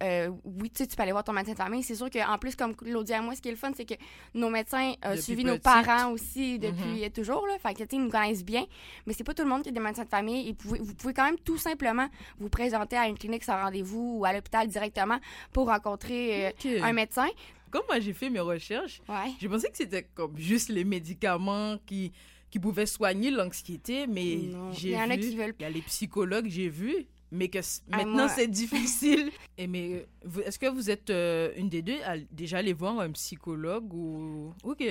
euh, 0.01 0.29
oui, 0.43 0.69
tu 0.69 0.79
sais, 0.83 0.87
tu 0.87 0.95
peux 0.95 1.03
aller 1.03 1.11
voir 1.11 1.23
ton 1.23 1.33
médecin 1.33 1.51
de 1.53 1.57
famille. 1.57 1.83
C'est 1.83 1.95
sûr 1.95 2.09
qu'en 2.09 2.37
plus, 2.37 2.55
comme 2.55 2.75
Claudia 2.75 3.17
et 3.17 3.21
moi, 3.21 3.35
ce 3.35 3.41
qui 3.41 3.47
est 3.49 3.51
le 3.51 3.57
fun, 3.57 3.71
c'est 3.75 3.85
que 3.85 3.93
nos 4.33 4.49
médecins 4.49 4.93
ont 5.05 5.15
suivi 5.15 5.43
nos 5.43 5.59
parents 5.59 6.11
aussi 6.11 6.57
depuis 6.59 7.03
euh, 7.05 7.09
toujours. 7.09 7.45
Là. 7.47 7.57
Fait 7.59 7.73
que, 7.73 7.83
ils 7.95 8.01
nous 8.03 8.09
connaissent 8.09 8.43
bien. 8.45 8.65
Mais 9.05 9.13
c'est 9.13 9.23
pas 9.23 9.33
tout 9.33 9.43
le 9.43 9.49
monde 9.49 9.63
qui 9.63 9.69
a 9.69 9.71
des 9.71 9.79
médecins 9.79 10.03
de 10.03 10.09
famille. 10.09 10.49
Et 10.49 10.53
pouvez- 10.53 10.79
vous 10.79 10.93
pouvez 10.95 11.13
quand 11.13 11.25
même 11.25 11.39
tout 11.39 11.57
simplement 11.57 12.07
vous 12.39 12.49
présenter 12.49 12.97
à 12.97 13.07
une 13.07 13.17
clinique 13.17 13.43
sans 13.43 13.61
rendez-vous 13.61 14.17
ou 14.19 14.25
à 14.25 14.33
l'hôpital 14.33 14.67
directement 14.67 15.19
pour 15.53 15.67
rencontrer 15.67 16.47
euh, 16.47 16.81
un 16.83 16.93
médecin. 16.93 17.27
Comme 17.69 17.83
moi, 17.87 17.99
j'ai 17.99 18.13
fait 18.13 18.29
mes 18.29 18.39
recherches, 18.41 19.01
Ouais. 19.07 19.31
j'ai 19.39 19.47
pensé 19.47 19.69
que 19.69 19.77
c'était 19.77 20.03
comme 20.13 20.37
juste 20.37 20.67
les 20.69 20.83
médicaments 20.83 21.77
qui, 21.85 22.11
qui 22.49 22.59
pouvaient 22.59 22.85
soigner 22.85 23.31
l'anxiété, 23.31 24.07
mais 24.07 24.25
Il 24.33 24.89
y 24.89 24.97
en 24.97 25.09
a 25.09 25.15
qui 25.17 25.35
veulent 25.37 25.53
Il 25.59 25.61
y 25.61 25.65
a 25.65 25.69
les 25.69 25.81
psychologues, 25.81 26.47
j'ai 26.49 26.67
vu, 26.67 27.05
mais 27.31 27.47
que 27.49 27.59
Ah, 27.91 27.97
maintenant 27.97 28.27
c'est 28.27 28.47
difficile. 28.47 29.31
Et 29.57 29.67
mais 29.67 30.05
vous- 30.25 30.41
est-ce 30.41 30.59
que 30.59 30.67
vous 30.67 30.89
êtes 30.89 31.09
euh, 31.09 31.51
une 31.55 31.69
des 31.69 31.81
deux? 31.81 32.01
À 32.05 32.17
déjà 32.31 32.57
aller 32.59 32.73
voir 32.73 32.99
un 32.99 33.11
psychologue 33.11 33.93
ou 33.93 34.53
Ok. 34.63 34.83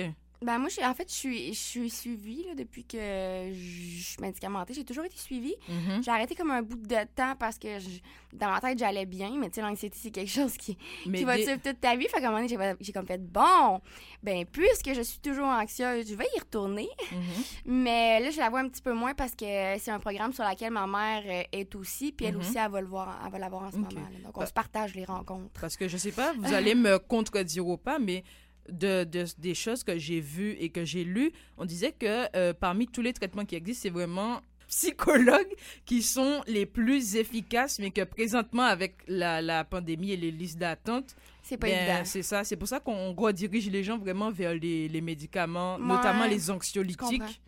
Ben 0.43 0.57
moi, 0.57 0.69
je- 0.69 0.81
en 0.83 0.95
fait, 0.95 1.07
je 1.07 1.13
suis, 1.13 1.53
je 1.53 1.59
suis 1.59 1.89
suivie 1.91 2.43
là, 2.47 2.55
depuis 2.55 2.83
que 2.83 2.97
je 2.97 4.01
suis 4.03 4.17
médicamentée. 4.21 4.73
J'ai 4.73 4.83
toujours 4.83 5.05
été 5.05 5.15
suivie. 5.15 5.53
Mhm. 5.69 6.03
J'ai 6.03 6.09
arrêté 6.09 6.33
comme 6.33 6.49
un 6.49 6.63
bout 6.63 6.77
de 6.77 6.95
temps 7.15 7.35
parce 7.37 7.59
que 7.59 7.77
je- 7.77 7.99
dans 8.35 8.49
ma 8.49 8.59
tête, 8.59 8.79
j'allais 8.79 9.05
bien. 9.05 9.31
Mais 9.37 9.49
tu 9.49 9.55
sais, 9.55 9.61
l'anxiété, 9.61 9.95
c'est 10.01 10.09
quelque 10.09 10.31
chose 10.31 10.57
qui, 10.57 10.79
Mais 11.05 11.19
qui 11.19 11.25
va 11.25 11.37
te 11.37 11.43
suivre 11.43 11.61
toute 11.61 11.79
ta 11.79 11.95
vie. 11.95 12.07
Fait 12.07 12.19
qu'à 12.19 12.29
un 12.29 12.31
moment 12.31 12.47
donné, 12.47 12.75
j'ai- 12.81 12.91
comme 12.91 13.05
fait, 13.05 13.19
bon, 13.23 13.81
ben 14.23 14.43
puisque 14.45 14.91
je 14.95 15.01
suis 15.01 15.19
toujours 15.19 15.45
anxieuse, 15.45 16.09
je 16.09 16.15
vais 16.15 16.25
y 16.35 16.39
retourner. 16.39 16.89
Mhm. 17.11 17.19
Mais 17.65 18.19
là, 18.19 18.31
je 18.31 18.39
la 18.39 18.49
vois 18.49 18.61
un 18.61 18.67
petit 18.69 18.81
peu 18.81 18.93
moins 18.93 19.13
parce 19.13 19.35
que 19.35 19.45
c'est 19.77 19.91
un 19.91 19.99
programme 19.99 20.33
sur 20.33 20.43
lequel 20.43 20.71
ma 20.71 20.87
mère 20.87 21.21
euh, 21.27 21.43
est 21.51 21.75
aussi. 21.75 22.11
Puis 22.13 22.25
elle 22.25 22.33
Mhm. 22.33 22.41
aussi, 22.41 22.57
elle 22.57 22.71
va 22.71 22.81
le 22.81 22.87
voir, 22.87 23.21
elle 23.23 23.31
va 23.31 23.37
l'avoir 23.37 23.61
en 23.63 23.71
ce 23.71 23.77
moment. 23.77 23.89
là. 23.93 24.01
Donc, 24.23 24.35
on 24.37 24.39
Bah- 24.39 24.47
se 24.47 24.53
partage 24.53 24.95
les 24.95 25.05
rencontres. 25.05 25.51
Parce 25.61 25.77
que 25.77 25.87
je 25.87 25.97
sais 25.97 26.11
pas, 26.11 26.33
vous 26.33 26.41
allez 26.55 26.73
me 26.73 26.97
contredire 26.97 27.67
ou 27.67 27.77
pas, 27.77 27.99
mais 27.99 28.23
de, 28.71 29.03
de- 29.03 29.25
des 29.37 29.53
choses 29.55 29.83
que 29.83 29.97
j'ai 29.97 30.19
vues 30.21 30.55
et 30.59 30.69
que 30.69 30.83
j'ai 30.85 31.03
lues, 31.03 31.31
on 31.57 31.65
disait 31.65 31.91
que 31.91 32.27
euh, 32.35 32.53
parmi 32.53 32.87
tous 32.87 33.01
les 33.01 33.13
traitements 33.13 33.45
qui 33.45 33.55
existent, 33.55 33.83
c'est 33.83 33.89
vraiment 33.89 34.41
psychologues 34.67 35.53
qui 35.85 36.01
sont 36.01 36.41
les 36.47 36.65
plus 36.65 37.17
efficaces, 37.17 37.77
mais 37.79 37.91
que 37.91 38.03
présentement, 38.05 38.63
avec 38.63 38.95
la, 39.07 39.41
la 39.41 39.65
pandémie 39.65 40.11
et 40.11 40.17
les 40.17 40.31
listes 40.31 40.57
d'attente, 40.57 41.13
C'est 41.43 41.57
pas 41.57 41.67
ben, 41.67 41.77
évident. 41.77 42.05
c'est 42.05 42.23
ça. 42.23 42.45
C'est 42.45 42.55
pour 42.55 42.69
ça 42.69 42.79
qu'on 42.79 43.13
redirige 43.13 43.69
les 43.69 43.83
gens 43.83 43.97
vraiment 43.97 44.31
vers 44.31 44.53
les, 44.53 44.87
les 44.87 45.01
médicaments, 45.01 45.75
Ouais, 45.75 45.85
notamment 45.85 46.25
les 46.25 46.49
anxiolytiques, 46.49 47.41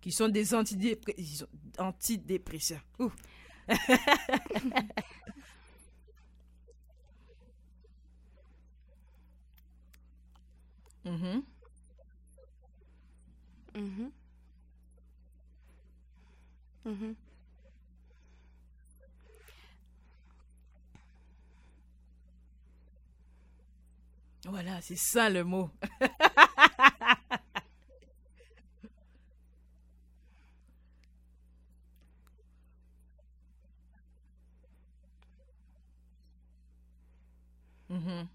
qui 0.00 0.10
sont 0.10 0.28
des 0.28 0.54
antidépresseurs. 1.78 2.80
Ouh. 2.98 3.12
Mhm. 11.04 11.42
Mhm. 13.74 14.10
Mhm. 16.84 17.14
Voilà, 24.46 24.80
c'est 24.82 24.96
ça 24.96 25.30
le 25.30 25.42
mot. 25.44 25.70
Mhm. 37.88 38.28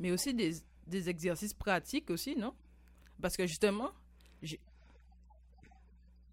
Mais 0.00 0.12
aussi 0.12 0.34
des, 0.34 0.54
des 0.88 1.08
exercices 1.10 1.54
pratiques 1.54 2.10
aussi, 2.10 2.36
non? 2.36 2.54
Parce 3.22 3.36
que 3.36 3.46
justement, 3.46 3.90
j'ai... 4.42 4.60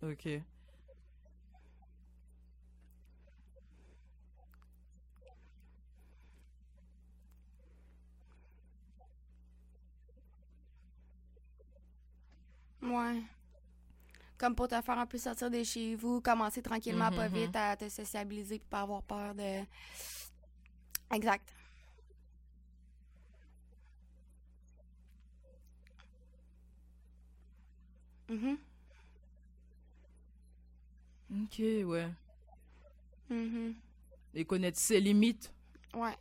Ok. 0.03 0.41
Ouais. 12.81 13.24
Comme 14.38 14.55
pour 14.55 14.67
te 14.67 14.79
faire 14.81 15.00
un 15.00 15.07
peu 15.07 15.17
sortir 15.17 15.50
de 15.51 15.63
chez 15.63 15.95
vous, 15.95 16.21
commencer 16.21 16.62
tranquillement, 16.62 17.12
pas 17.12 17.29
Mhm, 17.29 17.36
vite, 17.36 17.55
à 17.55 17.75
te 17.77 17.89
sociabiliser 17.89 18.59
puis 18.59 18.67
pas 18.69 18.81
avoir 18.81 19.03
peur 19.03 19.36
de. 19.36 19.65
Exact. 21.12 21.56
Mhm. 28.29 28.57
Ok, 31.43 31.60
ouais. 31.60 32.07
Mhm. 33.29 33.75
Et 34.34 34.46
connaître 34.46 34.77
ses 34.79 35.00
limites. 35.00 35.51
Ouais. 35.93 36.15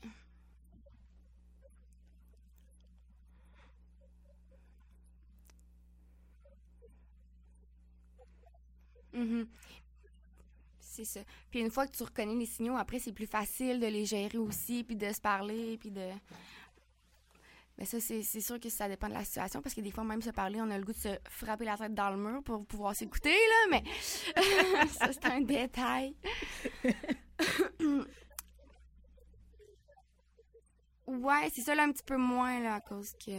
Mhm. 9.13 9.47
C'est 10.81 11.05
ça. 11.05 11.21
Puis 11.51 11.61
une 11.61 11.71
fois 11.71 11.87
que 11.87 11.97
tu 11.97 12.03
reconnais 12.03 12.35
les 12.35 12.47
signaux, 12.47 12.77
après, 12.77 12.99
c'est 12.99 13.13
plus 13.13 13.27
facile 13.27 13.81
de 13.81 13.87
les 13.87 14.07
gérer 14.07 14.39
aussi, 14.39 14.83
puis 14.83 14.97
de 14.97 15.13
se 15.13 15.21
parler, 15.21 15.77
puis 15.79 15.91
de... 15.91 16.09
Mais 17.79 17.85
ça, 17.85 17.99
c'est 18.01 18.23
sûr 18.41 18.59
que 18.59 18.71
ça 18.71 18.89
dépend 18.89 19.09
de 19.09 19.15
la 19.15 19.25
situation, 19.25 19.61
parce 19.61 19.75
que 19.75 19.83
des 19.83 19.91
fois, 19.91 20.03
même 20.05 20.23
se 20.23 20.31
parler, 20.31 20.61
on 20.63 20.71
a 20.71 20.79
le 20.79 20.85
goût 20.85 20.93
de 20.93 20.99
se 20.99 21.19
frapper 21.29 21.67
la 21.67 21.77
tête 21.77 21.95
dans 21.95 22.11
le 22.11 22.17
mur 22.17 22.43
pour 22.43 22.65
pouvoir 22.65 22.97
s'écouter, 22.97 23.35
là, 23.35 23.71
mais 23.71 23.85
ça, 24.89 25.13
c'est 25.13 25.27
un 25.27 25.41
détail. 25.43 26.15
Ouais, 31.07 31.51
c'est 31.55 31.61
ça 31.61 31.75
là 31.77 31.85
un 31.85 31.93
petit 31.93 32.03
peu 32.03 32.17
moins 32.17 32.59
là 32.61 32.75
à 32.75 32.81
cause 32.81 33.13
que 33.25 33.31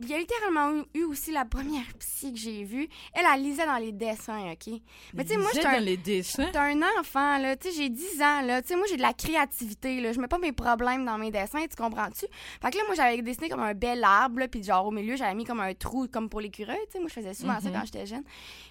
il 0.00 0.08
y 0.08 0.12
a 0.14 0.18
littéralement 0.18 0.70
eu, 0.72 0.84
eu 1.00 1.04
aussi 1.04 1.32
la 1.32 1.46
première 1.46 1.86
psy 1.98 2.32
que 2.34 2.38
j'ai 2.38 2.62
vue. 2.64 2.88
Elle 3.14 3.24
elle 3.34 3.42
lisait 3.42 3.64
dans 3.64 3.78
les 3.78 3.92
dessins, 3.92 4.52
OK? 4.52 4.74
Mais 5.14 5.24
tu 5.24 5.30
sais 5.32 5.38
moi 5.38 5.50
j'étais 5.54 5.66
un, 5.66 5.72
dans 5.78 5.84
les 5.84 5.96
dessins? 5.96 6.50
un 6.54 6.80
enfant 7.00 7.38
là, 7.38 7.56
tu 7.56 7.68
sais 7.70 7.74
j'ai 7.74 7.88
10 7.88 8.20
ans 8.22 8.42
là, 8.42 8.60
tu 8.60 8.68
sais 8.68 8.76
moi 8.76 8.84
j'ai 8.90 8.98
de 8.98 9.02
la 9.02 9.14
créativité 9.14 10.00
là, 10.02 10.12
je 10.12 10.20
mets 10.20 10.28
pas 10.28 10.36
mes 10.38 10.52
problèmes 10.52 11.06
dans 11.06 11.16
mes 11.16 11.30
dessins, 11.30 11.64
tu 11.66 11.74
comprends-tu? 11.76 12.26
Fait 12.62 12.70
que 12.70 12.76
là 12.76 12.82
moi 12.86 12.94
j'avais 12.94 13.22
dessiné 13.22 13.48
comme 13.48 13.60
un 13.62 13.72
bel 13.74 14.04
arbre 14.04 14.40
là, 14.40 14.48
puis 14.48 14.62
genre 14.62 14.84
au 14.86 14.90
milieu 14.90 15.16
j'avais 15.16 15.34
mis 15.34 15.44
comme 15.44 15.60
un 15.60 15.72
trou 15.72 16.06
comme 16.12 16.28
pour 16.28 16.40
l'écureuil, 16.42 16.76
tu 16.86 16.92
sais. 16.92 16.98
Moi 16.98 17.08
je 17.08 17.14
faisais 17.14 17.32
souvent 17.34 17.58
ça 17.60 17.68
Mhm. 17.70 17.74
quand 17.76 17.84
j'étais 17.86 18.04
jeune. 18.06 18.24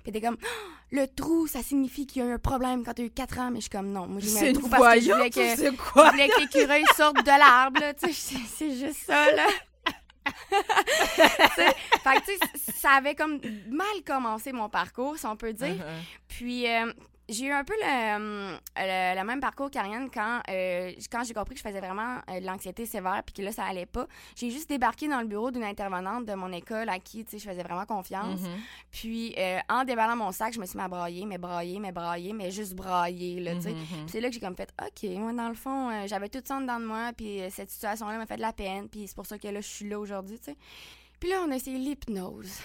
Puis 0.04 0.12
t'es 0.12 0.22
comme 0.22 0.38
Ah, 0.44 0.48
le 0.92 1.08
trou 1.08 1.48
ça 1.48 1.64
signifie 1.64 2.06
qu'il 2.06 2.22
y 2.22 2.26
a 2.26 2.30
eu 2.30 2.34
un 2.34 2.38
problème 2.40 2.84
quand 2.86 2.94
t'as 2.94 3.04
eu 3.04 3.10
4 3.10 3.40
ans, 3.40 3.50
mais 3.50 3.58
je 3.58 3.62
suis 3.62 3.70
comme 3.72 3.92
non, 3.92 4.06
moi 4.06 4.20
j'ai 4.22 4.30
mis 4.30 4.50
un 4.50 4.54
trou 4.54 4.70
parce 4.70 4.96
que 4.96 5.02
je 5.02 5.12
voulais 5.12 5.30
que 5.32 5.42
je 5.42 6.12
voulais 6.12 6.28
que 6.30 6.40
l'écureuil 6.42 6.84
sorte 6.96 7.18
de 7.18 7.28
l'arbre, 7.40 7.80
là, 7.82 7.94
tu 7.96 8.14
sais, 8.14 8.35
c'est- 8.56 8.76
juste 8.76 9.06
ça, 9.06 9.32
là. 9.32 9.48
Fait 12.04 12.22
que, 12.22 12.72
ça 12.78 12.92
avait 12.92 13.16
comme 13.16 13.40
mal 13.70 13.88
commencé 14.06 14.52
mon 14.52 14.70
parcours, 14.70 15.18
si 15.18 15.26
on 15.26 15.36
peut 15.36 15.54
dire. 15.54 15.76
Uh-huh. 15.76 16.04
Puis, 16.28 16.68
euh, 16.68 16.92
j'ai 17.28 17.46
eu 17.46 17.52
un 17.52 17.64
peu 17.64 17.74
le, 17.74 17.86
euh, 17.86 18.58
le, 18.78 19.20
le 19.20 19.26
même 19.26 19.40
parcours 19.40 19.72
qu'Ariane 19.72 20.10
quand, 20.12 20.42
euh, 20.50 20.92
quand 21.12 21.24
j'ai 21.24 21.34
compris 21.34 21.56
que 21.56 21.60
je 21.60 21.68
faisais 21.68 21.80
vraiment 21.80 22.18
euh, 22.30 22.40
de 22.40 22.46
l'anxiété 22.46 22.86
sévère 22.86 23.22
puis 23.26 23.34
que 23.34 23.42
là, 23.42 23.52
ça 23.52 23.64
allait 23.66 23.86
pas. 23.86 24.08
J'ai 24.36 24.52
juste 24.52 24.70
débarqué 24.70 25.08
dans 25.08 25.22
le 25.22 25.28
bureau 25.28 25.52
d'une 25.52 25.64
intervenante 25.64 26.26
de 26.26 26.34
mon 26.34 26.52
école 26.52 26.90
à 26.90 27.00
qui, 27.00 27.26
tu 27.26 27.32
sais, 27.32 27.40
je 27.40 27.50
faisais 27.50 27.64
vraiment 27.64 27.86
confiance. 27.86 28.42
Mhm. 28.42 28.50
Puis, 28.92 29.34
euh, 29.38 29.60
en 29.70 29.84
déballant 29.84 30.16
mon 30.16 30.32
sac, 30.32 30.54
je 30.54 30.60
me 30.60 30.66
suis 30.66 30.78
mis 30.78 30.84
à 30.84 30.88
brailler, 30.88 31.26
mais 31.26 31.38
brailler, 31.38 31.80
mais 31.80 31.92
brailler, 31.92 32.34
mais 32.34 32.52
juste 32.52 32.76
brailler, 32.76 33.40
là. 33.40 33.56
Mhm. 33.56 33.62
Puis 33.64 33.76
c'est 34.08 34.22
là 34.22 34.28
que 34.30 34.34
j'ai 34.34 34.40
comme 34.40 34.56
fait, 34.56 34.72
OK, 34.82 35.10
moi, 35.18 35.34
dans 35.34 35.50
le 35.50 35.56
fond, 35.56 36.06
j'avais 36.08 36.30
tout 36.30 36.42
ça 36.44 36.58
en 36.58 36.62
dedans 36.62 36.80
de 36.80 36.86
moi, 36.86 37.12
puis 37.16 37.40
cette 37.50 37.70
situation-là 37.70 38.18
m'a 38.18 38.26
fait 38.26 38.38
de 38.38 38.42
la 38.42 38.54
peine, 38.54 38.88
puis 38.88 39.08
c'est 39.08 39.16
pour 39.16 39.26
ça 39.26 39.38
que 39.40 39.48
là, 39.48 39.62
je 39.62 39.68
suis 39.68 39.90
là 39.90 40.00
aujourd'hui, 40.00 40.38
tu 40.38 40.52
sais. 40.52 40.58
Puis 41.20 41.30
là, 41.30 41.38
on 41.46 41.52
a 41.52 41.56
essayé 41.56 41.78
l'hypnose. 41.78 42.60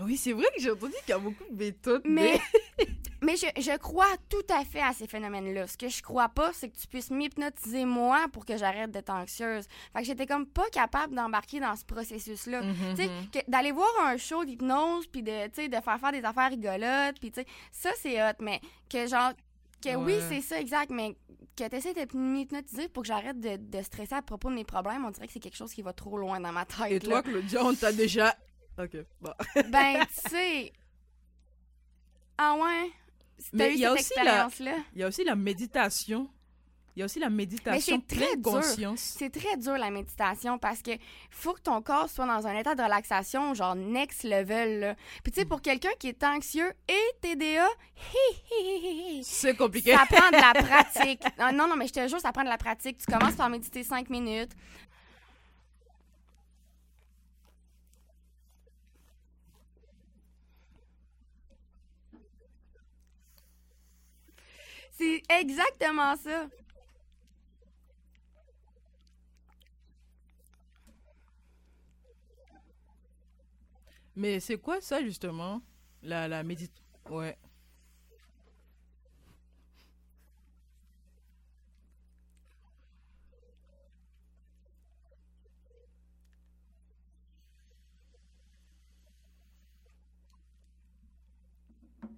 Oui, 0.00 0.16
c'est 0.16 0.32
vrai 0.32 0.46
que 0.54 0.60
j'ai 0.60 0.70
entendu 0.70 0.94
qu'il 1.04 1.10
y 1.10 1.12
a 1.12 1.18
beaucoup 1.18 1.44
de 1.50 1.56
méthodes. 1.56 2.02
Mais, 2.04 2.40
mais 3.22 3.36
je, 3.36 3.46
je 3.60 3.76
crois 3.78 4.12
tout 4.28 4.44
à 4.48 4.64
fait 4.64 4.80
à 4.80 4.92
ces 4.92 5.06
phénomènes-là. 5.06 5.66
Ce 5.66 5.76
que 5.76 5.88
je 5.88 6.02
crois 6.02 6.28
pas, 6.28 6.52
c'est 6.52 6.68
que 6.68 6.76
tu 6.76 6.86
puisses 6.86 7.10
m'hypnotiser 7.10 7.84
moi 7.84 8.26
pour 8.32 8.44
que 8.44 8.56
j'arrête 8.56 8.90
d'être 8.90 9.10
anxieuse. 9.10 9.66
Fait 9.92 10.00
que 10.00 10.06
j'étais 10.06 10.26
comme 10.26 10.46
pas 10.46 10.68
capable 10.72 11.14
d'embarquer 11.14 11.60
dans 11.60 11.76
ce 11.76 11.84
processus-là. 11.84 12.62
Mhm. 12.62 12.74
Tu 12.96 13.02
sais, 13.02 13.08
que 13.32 13.50
d'aller 13.50 13.72
voir 13.72 13.90
un 14.04 14.16
show 14.16 14.44
d'hypnose, 14.44 15.06
puis 15.06 15.22
de, 15.22 15.46
de 15.46 15.82
faire 15.82 16.00
faire 16.00 16.12
des 16.12 16.24
affaires 16.24 16.50
rigolotes, 16.50 17.18
puis 17.20 17.30
tu 17.30 17.40
sais, 17.40 17.46
ça, 17.70 17.90
c'est 18.00 18.22
hot, 18.22 18.36
mais 18.40 18.60
que 18.90 19.06
genre, 19.06 19.32
que 19.82 19.94
oui, 19.96 20.14
c'est 20.28 20.40
ça, 20.40 20.60
exact, 20.60 20.90
mais 20.90 21.14
que 21.56 21.68
tu 21.68 21.76
essaies 21.76 21.94
de 21.94 22.16
m'hypnotiser 22.16 22.88
pour 22.88 23.02
que 23.02 23.08
j'arrête 23.08 23.38
de, 23.38 23.56
de 23.56 23.82
stresser 23.82 24.14
à 24.14 24.22
propos 24.22 24.50
de 24.50 24.54
mes 24.54 24.64
problèmes, 24.64 25.04
on 25.04 25.10
dirait 25.10 25.26
que 25.26 25.32
c'est 25.32 25.40
quelque 25.40 25.56
chose 25.56 25.72
qui 25.72 25.82
va 25.82 25.92
trop 25.92 26.18
loin 26.18 26.40
dans 26.40 26.52
ma 26.52 26.64
tête. 26.64 26.90
Et 26.90 26.98
là. 26.98 27.00
toi, 27.00 27.22
Claudia, 27.22 27.64
on 27.64 27.74
t'a 27.74 27.92
déjà. 27.92 28.34
Ok, 28.78 28.96
bon. 29.20 29.32
Ben, 29.70 30.04
tu 30.06 30.30
sais. 30.30 30.72
Ah 32.38 32.54
ouais? 32.54 32.90
T'as 33.38 33.44
Mais 33.52 33.70
eu 33.70 33.74
il 33.74 33.80
y 33.80 33.86
a 33.86 33.96
cette 33.96 34.18
aussi 34.18 34.24
la-? 34.24 34.48
Il 34.94 35.00
y 35.00 35.02
a 35.04 35.08
aussi 35.08 35.24
la 35.24 35.36
méditation. 35.36 36.28
Il 36.96 37.00
y 37.00 37.02
a 37.02 37.06
aussi 37.06 37.18
la 37.18 37.28
méditation 37.28 38.00
c'est 38.08 38.14
très 38.16 38.24
pleine 38.26 38.40
dur. 38.42 38.52
conscience. 38.52 39.00
C'est 39.00 39.30
très 39.30 39.56
dur 39.56 39.76
la 39.76 39.90
méditation 39.90 40.58
parce 40.58 40.80
que 40.80 40.92
faut 41.28 41.52
que 41.52 41.60
ton 41.60 41.82
corps 41.82 42.08
soit 42.08 42.24
dans 42.24 42.46
un 42.46 42.56
état 42.56 42.76
de 42.76 42.82
relaxation 42.82 43.52
genre 43.52 43.74
next 43.74 44.22
level. 44.22 44.78
Là. 44.78 44.94
Puis 45.24 45.32
tu 45.32 45.40
sais 45.40 45.44
pour 45.44 45.60
quelqu'un 45.60 45.90
qui 45.98 46.06
est 46.06 46.22
anxieux 46.22 46.72
et 46.88 47.00
TDA, 47.20 47.66
hi, 47.66 48.34
hi, 48.52 48.64
hi, 48.64 48.76
hi, 48.76 49.18
hi, 49.18 49.24
C'est 49.24 49.56
compliqué. 49.56 49.92
ça 49.92 50.06
prend 50.08 50.28
de 50.30 50.36
la 50.36 50.52
pratique. 50.68 51.20
Non 51.36 51.50
non 51.52 51.66
non, 51.66 51.74
mais 51.74 51.88
je 51.88 51.94
te 51.94 52.06
jure 52.06 52.20
ça 52.20 52.30
prend 52.30 52.44
de 52.44 52.48
la 52.48 52.58
pratique. 52.58 52.98
Tu 52.98 53.06
commences 53.12 53.34
par 53.34 53.50
méditer 53.50 53.82
cinq 53.82 54.08
minutes. 54.08 54.52
C'est 64.96 65.22
exactement 65.28 66.16
ça. 66.16 66.48
Mais 74.16 74.40
c'est 74.40 74.58
quoi 74.58 74.80
ça, 74.80 75.02
justement? 75.02 75.60
La, 76.02 76.28
la 76.28 76.42
méditation. 76.42 76.82
Ouais. 77.10 77.36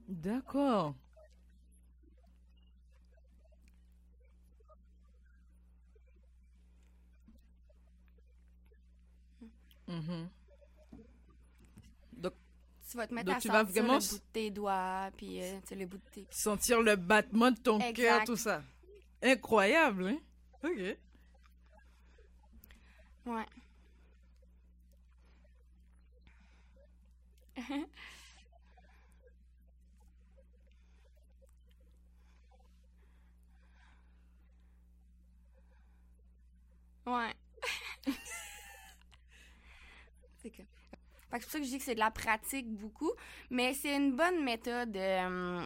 D'accord. 0.08 0.94
Mhm. 9.96 10.28
Donc, 12.18 12.34
Tu 12.90 12.96
vas 12.96 13.06
te 13.06 13.14
mettre 13.14 13.32
à 13.32 13.40
tu 13.40 13.48
vas 13.48 13.64
sentir 13.64 13.82
vraiment 13.82 13.94
le 13.94 14.08
bout 14.08 14.18
de 14.18 14.22
tes 14.32 14.50
doigts, 14.50 15.10
puis 15.16 15.42
euh, 15.42 15.60
tu 15.62 15.68
sais, 15.68 15.74
le 15.74 15.86
bout 15.86 15.96
de 15.98 16.02
tes... 16.12 16.26
sentir 16.30 16.80
le 16.82 16.96
battement 16.96 17.50
de 17.50 17.58
ton 17.58 17.78
cœur, 17.92 18.24
tout 18.24 18.36
ça. 18.36 18.62
Incroyable, 19.22 20.08
hein? 20.08 20.18
Ok. 20.62 20.96
Ouais. 23.26 23.46
ouais. 37.06 37.34
Fait 41.30 41.38
que 41.38 41.44
c'est 41.44 41.46
pour 41.46 41.52
ça 41.52 41.58
que 41.58 41.64
je 41.64 41.70
dis 41.70 41.78
que 41.78 41.84
c'est 41.84 41.94
de 41.94 42.00
la 42.00 42.10
pratique 42.10 42.68
beaucoup, 42.68 43.10
mais 43.50 43.74
c'est 43.74 43.96
une 43.96 44.12
bonne 44.14 44.44
méthode. 44.44 44.96
euh, 44.96 45.60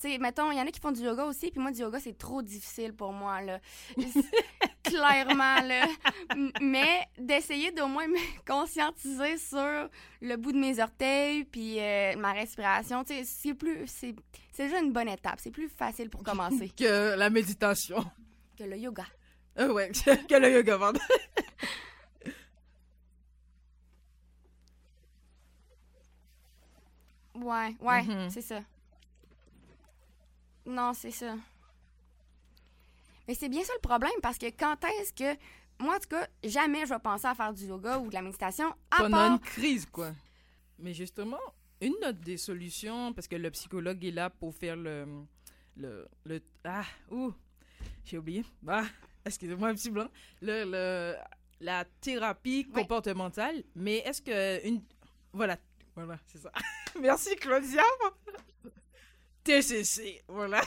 tu 0.00 0.10
sais, 0.10 0.18
mettons, 0.18 0.50
il 0.50 0.58
y 0.58 0.60
en 0.60 0.66
a 0.66 0.70
qui 0.70 0.80
font 0.80 0.90
du 0.90 1.00
yoga 1.02 1.24
aussi, 1.24 1.50
puis 1.50 1.60
moi, 1.60 1.70
du 1.70 1.80
yoga, 1.80 2.00
c'est 2.00 2.16
trop 2.18 2.42
difficile 2.42 2.92
pour 2.92 3.12
moi, 3.12 3.40
là. 3.40 3.60
Clairement, 4.82 5.60
là. 5.62 5.86
Mais 6.60 7.06
d'essayer 7.18 7.70
d'au 7.70 7.86
moins 7.86 8.08
me 8.08 8.18
conscientiser 8.46 9.38
sur 9.38 9.88
le 10.20 10.36
bout 10.36 10.52
de 10.52 10.58
mes 10.58 10.80
orteils, 10.80 11.44
puis 11.44 11.78
euh, 11.78 12.16
ma 12.16 12.32
respiration, 12.32 13.04
tu 13.04 13.14
sais, 13.14 13.24
c'est 13.24 13.54
plus... 13.54 13.84
C'est 13.86 14.14
c'est 14.54 14.64
déjà 14.64 14.80
une 14.80 14.92
bonne 14.92 15.08
étape. 15.08 15.36
C'est 15.38 15.50
plus 15.50 15.68
facile 15.70 16.10
pour 16.10 16.22
commencer 16.22 16.68
Que 16.76 17.14
la 17.16 17.30
méditation. 17.30 18.04
que 18.58 18.64
le 18.64 18.76
yoga. 18.76 19.06
Euh, 19.58 19.72
ouais, 19.72 19.90
que 19.92 20.34
le 20.34 20.52
yoga, 20.52 20.78
pardon. 20.78 21.00
Ouais, 27.42 27.74
ouais, 27.80 28.02
Mhm. 28.04 28.30
c'est 28.30 28.42
ça. 28.42 28.60
Non, 30.66 30.92
c'est 30.94 31.10
ça. 31.10 31.34
Mais 33.26 33.34
c'est 33.34 33.48
bien 33.48 33.62
ça 33.64 33.72
le 33.74 33.80
problème 33.80 34.12
parce 34.22 34.38
que 34.38 34.46
quand 34.46 34.76
est-ce 34.84 35.12
que. 35.12 35.38
Moi, 35.80 35.96
en 35.96 35.98
tout 35.98 36.08
cas, 36.10 36.28
jamais 36.44 36.80
je 36.86 36.90
vais 36.94 36.98
penser 37.00 37.26
à 37.26 37.34
faire 37.34 37.52
du 37.52 37.64
yoga 37.66 37.98
ou 37.98 38.08
de 38.08 38.14
la 38.14 38.22
méditation 38.22 38.68
à 38.90 38.98
Pendant 38.98 39.10
part. 39.16 39.32
une 39.32 39.38
crise, 39.40 39.86
quoi. 39.86 40.12
Mais 40.78 40.94
justement, 40.94 41.40
une 41.80 41.94
autre 42.06 42.20
des 42.20 42.36
solutions, 42.36 43.12
parce 43.12 43.26
que 43.26 43.34
le 43.36 43.50
psychologue 43.50 44.04
est 44.04 44.10
là 44.12 44.30
pour 44.30 44.54
faire 44.54 44.76
le. 44.76 45.06
le, 45.76 46.06
le 46.24 46.40
ah, 46.64 46.84
ouh, 47.10 47.32
j'ai 48.04 48.18
oublié. 48.18 48.44
Ah, 48.68 48.84
excusez-moi, 49.24 49.68
un 49.70 49.74
petit 49.74 49.90
blanc. 49.90 50.08
Le, 50.40 50.64
le, 50.64 51.16
la 51.60 51.84
thérapie 52.00 52.68
comportementale. 52.68 53.64
Mais 53.74 53.96
est-ce 53.98 54.22
que 54.22 54.64
une. 54.66 54.82
Voilà, 55.32 55.56
voilà, 55.94 56.18
c'est 56.26 56.38
ça. 56.38 56.52
Merci, 57.00 57.36
Claudia. 57.36 57.82
TCC, 59.44 60.22
voilà. 60.28 60.62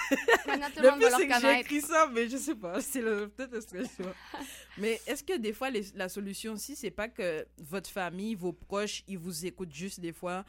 Maintenant, 0.45 0.67
tout 0.69 0.81
le 0.81 0.83
Le 0.83 0.89
monde 0.91 0.99
plus, 0.99 1.09
c'est 1.15 1.27
que 1.29 1.39
j'ai 1.39 1.59
écrit 1.61 1.81
ça, 1.81 2.09
mais 2.13 2.27
je 2.27 2.35
sais 2.35 2.55
pas. 2.55 2.81
C'est 2.81 3.01
le- 3.01 3.29
peut-être 3.29 3.53
l'expression. 3.53 4.13
mais 4.77 4.99
est-ce 5.07 5.23
que 5.23 5.37
des 5.37 5.53
fois, 5.53 5.69
les- 5.69 5.91
la 5.95 6.09
solution 6.09 6.53
aussi, 6.53 6.75
c'est 6.75 6.91
pas 6.91 7.07
que 7.07 7.45
votre 7.57 7.89
famille, 7.89 8.35
vos 8.35 8.51
proches, 8.51 9.01
ils 9.07 9.17
vous 9.17 9.45
écoutent 9.45 9.71
juste 9.73 10.01
des 10.01 10.11
fois 10.11 10.43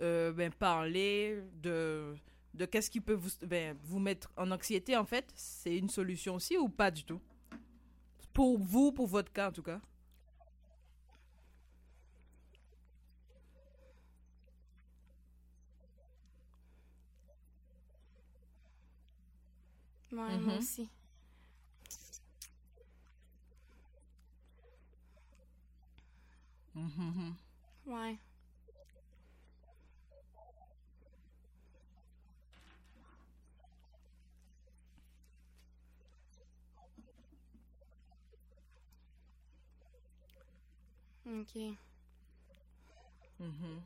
euh, 0.00 0.30
ben, 0.32 0.52
parler 0.52 1.42
de, 1.60 2.14
de 2.54 2.64
qu'est-ce 2.66 2.88
qui 2.88 3.00
peut 3.00 3.14
vous, 3.14 3.30
ben, 3.44 3.76
vous 3.82 3.98
mettre 3.98 4.30
en 4.36 4.50
anxiété, 4.52 4.96
en 4.96 5.04
fait? 5.04 5.26
C'est 5.34 5.76
une 5.76 5.88
solution 5.90 6.36
aussi 6.36 6.56
ou 6.56 6.68
pas 6.68 6.90
du 6.92 7.02
tout? 7.04 7.20
Pour 8.32 8.58
vous, 8.60 8.92
pour 8.92 9.08
votre 9.08 9.32
cas, 9.32 9.48
en 9.48 9.52
tout 9.52 9.62
cas? 9.62 9.80
Ouais, 20.12 20.38
moi 20.38 20.52
Mhm. 20.54 20.58
aussi. 20.58 20.88
Mhm, 26.74 27.34
Ouais. 27.86 28.16
Ok. 41.26 41.76
mhm. 43.40 43.82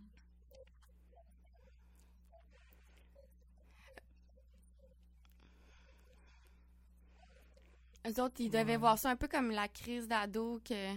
Eux 8.07 8.23
autres, 8.23 8.37
ils 8.39 8.51
devaient 8.51 8.77
voir 8.77 8.99
ça 8.99 9.11
un 9.11 9.17
peu 9.17 9.29
comme 9.29 9.51
la 9.51 9.69
crise 9.69 10.07
d'ado 10.07 10.61
que, 10.65 10.95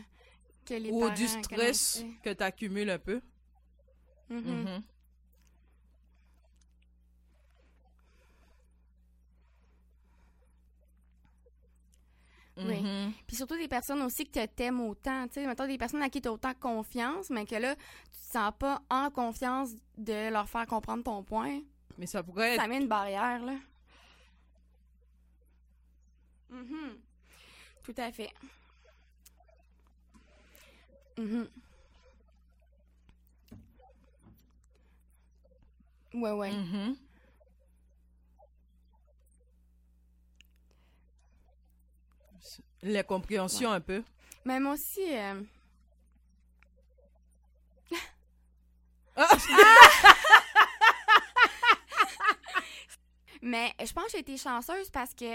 que 0.65 0.73
les 0.75 0.91
Ou 0.91 0.99
parents 0.99 1.13
du 1.13 1.27
stress 1.27 2.03
que 2.23 2.31
tu 2.31 2.43
accumules 2.43 2.89
un 2.89 2.99
peu. 2.99 3.21
Mhm. 4.29 4.41
Mhm. 4.41 4.83
Oui. 12.57 12.81
Mhm. 12.81 13.13
Puis 13.25 13.37
surtout 13.37 13.57
des 13.57 13.67
personnes 13.67 14.01
aussi 14.01 14.25
que 14.25 14.39
tu 14.39 14.47
t'aimes 14.49 14.81
autant. 14.81 15.27
Tu 15.27 15.35
sais, 15.35 15.47
mettons 15.47 15.65
des 15.65 15.77
personnes 15.77 16.01
à 16.03 16.09
qui 16.09 16.21
tu 16.21 16.27
as 16.27 16.33
autant 16.33 16.53
confiance, 16.53 17.29
mais 17.29 17.45
que 17.45 17.55
là, 17.55 17.75
tu 17.75 17.81
te 18.19 18.31
sens 18.33 18.51
pas 18.59 18.81
en 18.89 19.09
confiance 19.09 19.71
de 19.97 20.29
leur 20.29 20.49
faire 20.49 20.67
comprendre 20.67 21.03
ton 21.03 21.23
point. 21.23 21.61
Mais 21.97 22.05
ça 22.05 22.21
pourrait 22.21 22.55
être 22.55 22.61
Ça 22.61 22.67
met 22.67 22.77
une 22.77 22.87
barrière, 22.87 23.43
là. 23.43 23.55
Mhm. 26.49 26.97
Tout 27.83 27.93
à 27.97 28.11
fait. 28.11 28.31
Mhm. 31.17 31.47
Ouais, 36.13 36.31
ouais. 36.31 36.51
Mhm. 36.51 36.95
La 42.81 43.03
compréhension 43.03 43.71
un 43.71 43.81
peu. 43.81 44.03
Mais 44.45 44.59
moi 44.59 44.73
aussi, 44.73 45.01
euh, 45.15 45.41
Ah! 49.15 49.27
mais 53.41 53.73
je 53.85 53.91
pense 53.91 54.05
que 54.05 54.11
j'ai 54.13 54.19
été 54.19 54.37
chanceuse 54.37 54.89
parce 54.91 55.13
que, 55.13 55.25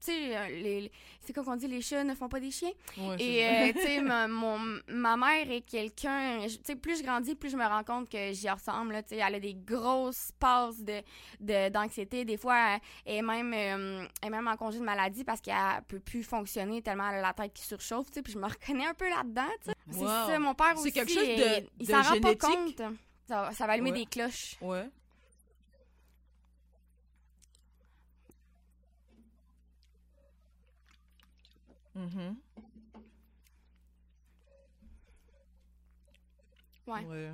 tu 0.00 0.12
sais, 0.12 0.36
euh, 0.36 0.88
c'est 1.20 1.32
quoi 1.32 1.42
qu'on 1.44 1.56
dit, 1.56 1.66
les 1.68 1.80
chats 1.80 2.04
ne 2.04 2.14
font 2.14 2.28
pas 2.28 2.38
des 2.40 2.50
chiens. 2.50 2.70
Ouais, 2.98 3.16
c'est 3.18 3.24
Et, 3.24 3.46
euh, 3.46 3.72
tu 3.72 3.80
sais, 3.80 4.00
ma, 4.02 4.28
mon- 4.28 4.78
ma 4.88 5.16
mère 5.16 5.50
est 5.50 5.62
quelqu'un. 5.62 6.40
Tu 6.46 6.58
sais, 6.64 6.76
plus 6.76 6.98
je 6.98 7.02
grandis, 7.04 7.34
plus 7.34 7.50
je 7.50 7.56
me 7.56 7.64
rends 7.64 7.82
compte 7.84 8.08
que 8.08 8.32
j'y 8.32 8.48
ressemble. 8.50 8.94
Tu 9.02 9.16
sais, 9.16 9.22
elle 9.26 9.34
a 9.34 9.40
des 9.40 9.54
grosses 9.54 10.30
passes 10.38 10.78
de, 10.82 11.00
de- 11.40 11.68
d'anxiété. 11.70 12.24
Des 12.24 12.36
fois, 12.36 12.78
elle 13.04 13.16
est, 13.16 13.22
même, 13.22 13.52
euh, 13.54 14.06
elle 14.22 14.28
est 14.28 14.30
même 14.30 14.48
en 14.48 14.56
congé 14.56 14.78
de 14.78 14.84
maladie 14.84 15.24
parce 15.24 15.40
qu'elle 15.40 15.56
peut 15.88 16.00
plus 16.00 16.22
fonctionner 16.22 16.82
tellement 16.82 17.08
elle 17.10 17.16
a 17.18 17.22
la 17.22 17.32
tête 17.32 17.52
qui 17.54 17.64
surchauffe. 17.64 18.06
Tu 18.08 18.14
sais, 18.14 18.22
puis 18.22 18.32
je 18.32 18.38
me 18.38 18.46
reconnais 18.46 18.86
un 18.86 18.94
peu 18.94 19.08
là-dedans. 19.08 19.42
tu 19.64 19.70
sais. 19.70 19.76
C'est 19.90 20.04
ça, 20.04 20.38
mon 20.38 20.54
père 20.54 20.72
C'est 20.76 20.80
aussi. 20.82 20.92
quelque 20.92 21.12
chose 21.12 21.22
de- 21.26 21.60
il- 21.60 21.68
il 21.80 21.86
s'en 21.88 22.02
rend 22.02 22.20
pas 22.20 22.34
compte. 22.36 22.82
Ça, 23.28 23.42
va- 23.42 23.52
ça 23.52 23.66
va 23.66 23.72
allumer 23.72 23.90
Ouais. 23.90 23.98
des 24.00 24.06
cloches. 24.06 24.54
Ouais. 24.60 24.88
Mhm. 31.96 32.36
Ouais. 36.86 37.04
Ouais. 37.06 37.32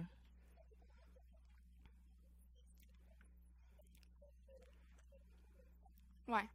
Ouais. 6.28 6.48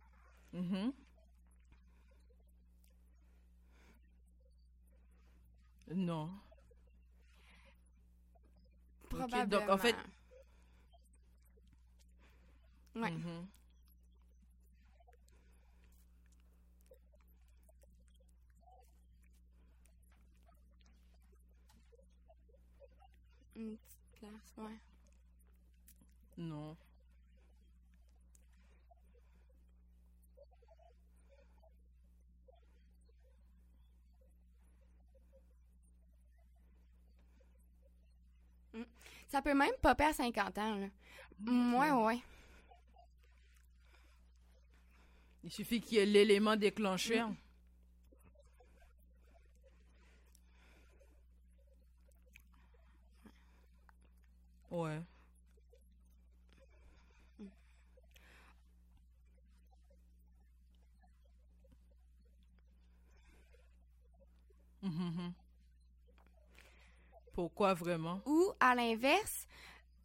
Mhm. 0.53 0.93
Non. 5.95 6.29
Probablement. 9.09 9.45
donc, 9.47 9.69
en 9.69 9.77
fait- 9.77 9.95
Ouais. 12.95 13.11
Mhm. 13.11 13.47
Une 23.57 23.75
petite 23.75 24.19
place, 24.19 24.53
ouais. 24.57 24.77
Non. 26.37 26.77
Ça 39.27 39.41
peut 39.41 39.55
même 39.55 39.73
popper 39.81 40.05
à 40.05 40.13
50 40.13 40.57
ans, 40.59 40.75
là. 40.75 40.87
Ouais, 41.51 41.91
ouais. 41.91 42.21
Il 45.43 45.51
suffit 45.51 45.81
qu'il 45.81 45.97
y 45.97 46.01
ait 46.01 46.05
l'élément 46.05 46.55
déclencheur. 46.55 47.31
Ouais. 54.77 55.01
Mhm. 64.81 65.33
Pourquoi 67.33 67.73
vraiment? 67.73 68.21
Ou, 68.25 68.51
à 68.59 68.75
l'inverse, 68.75 69.47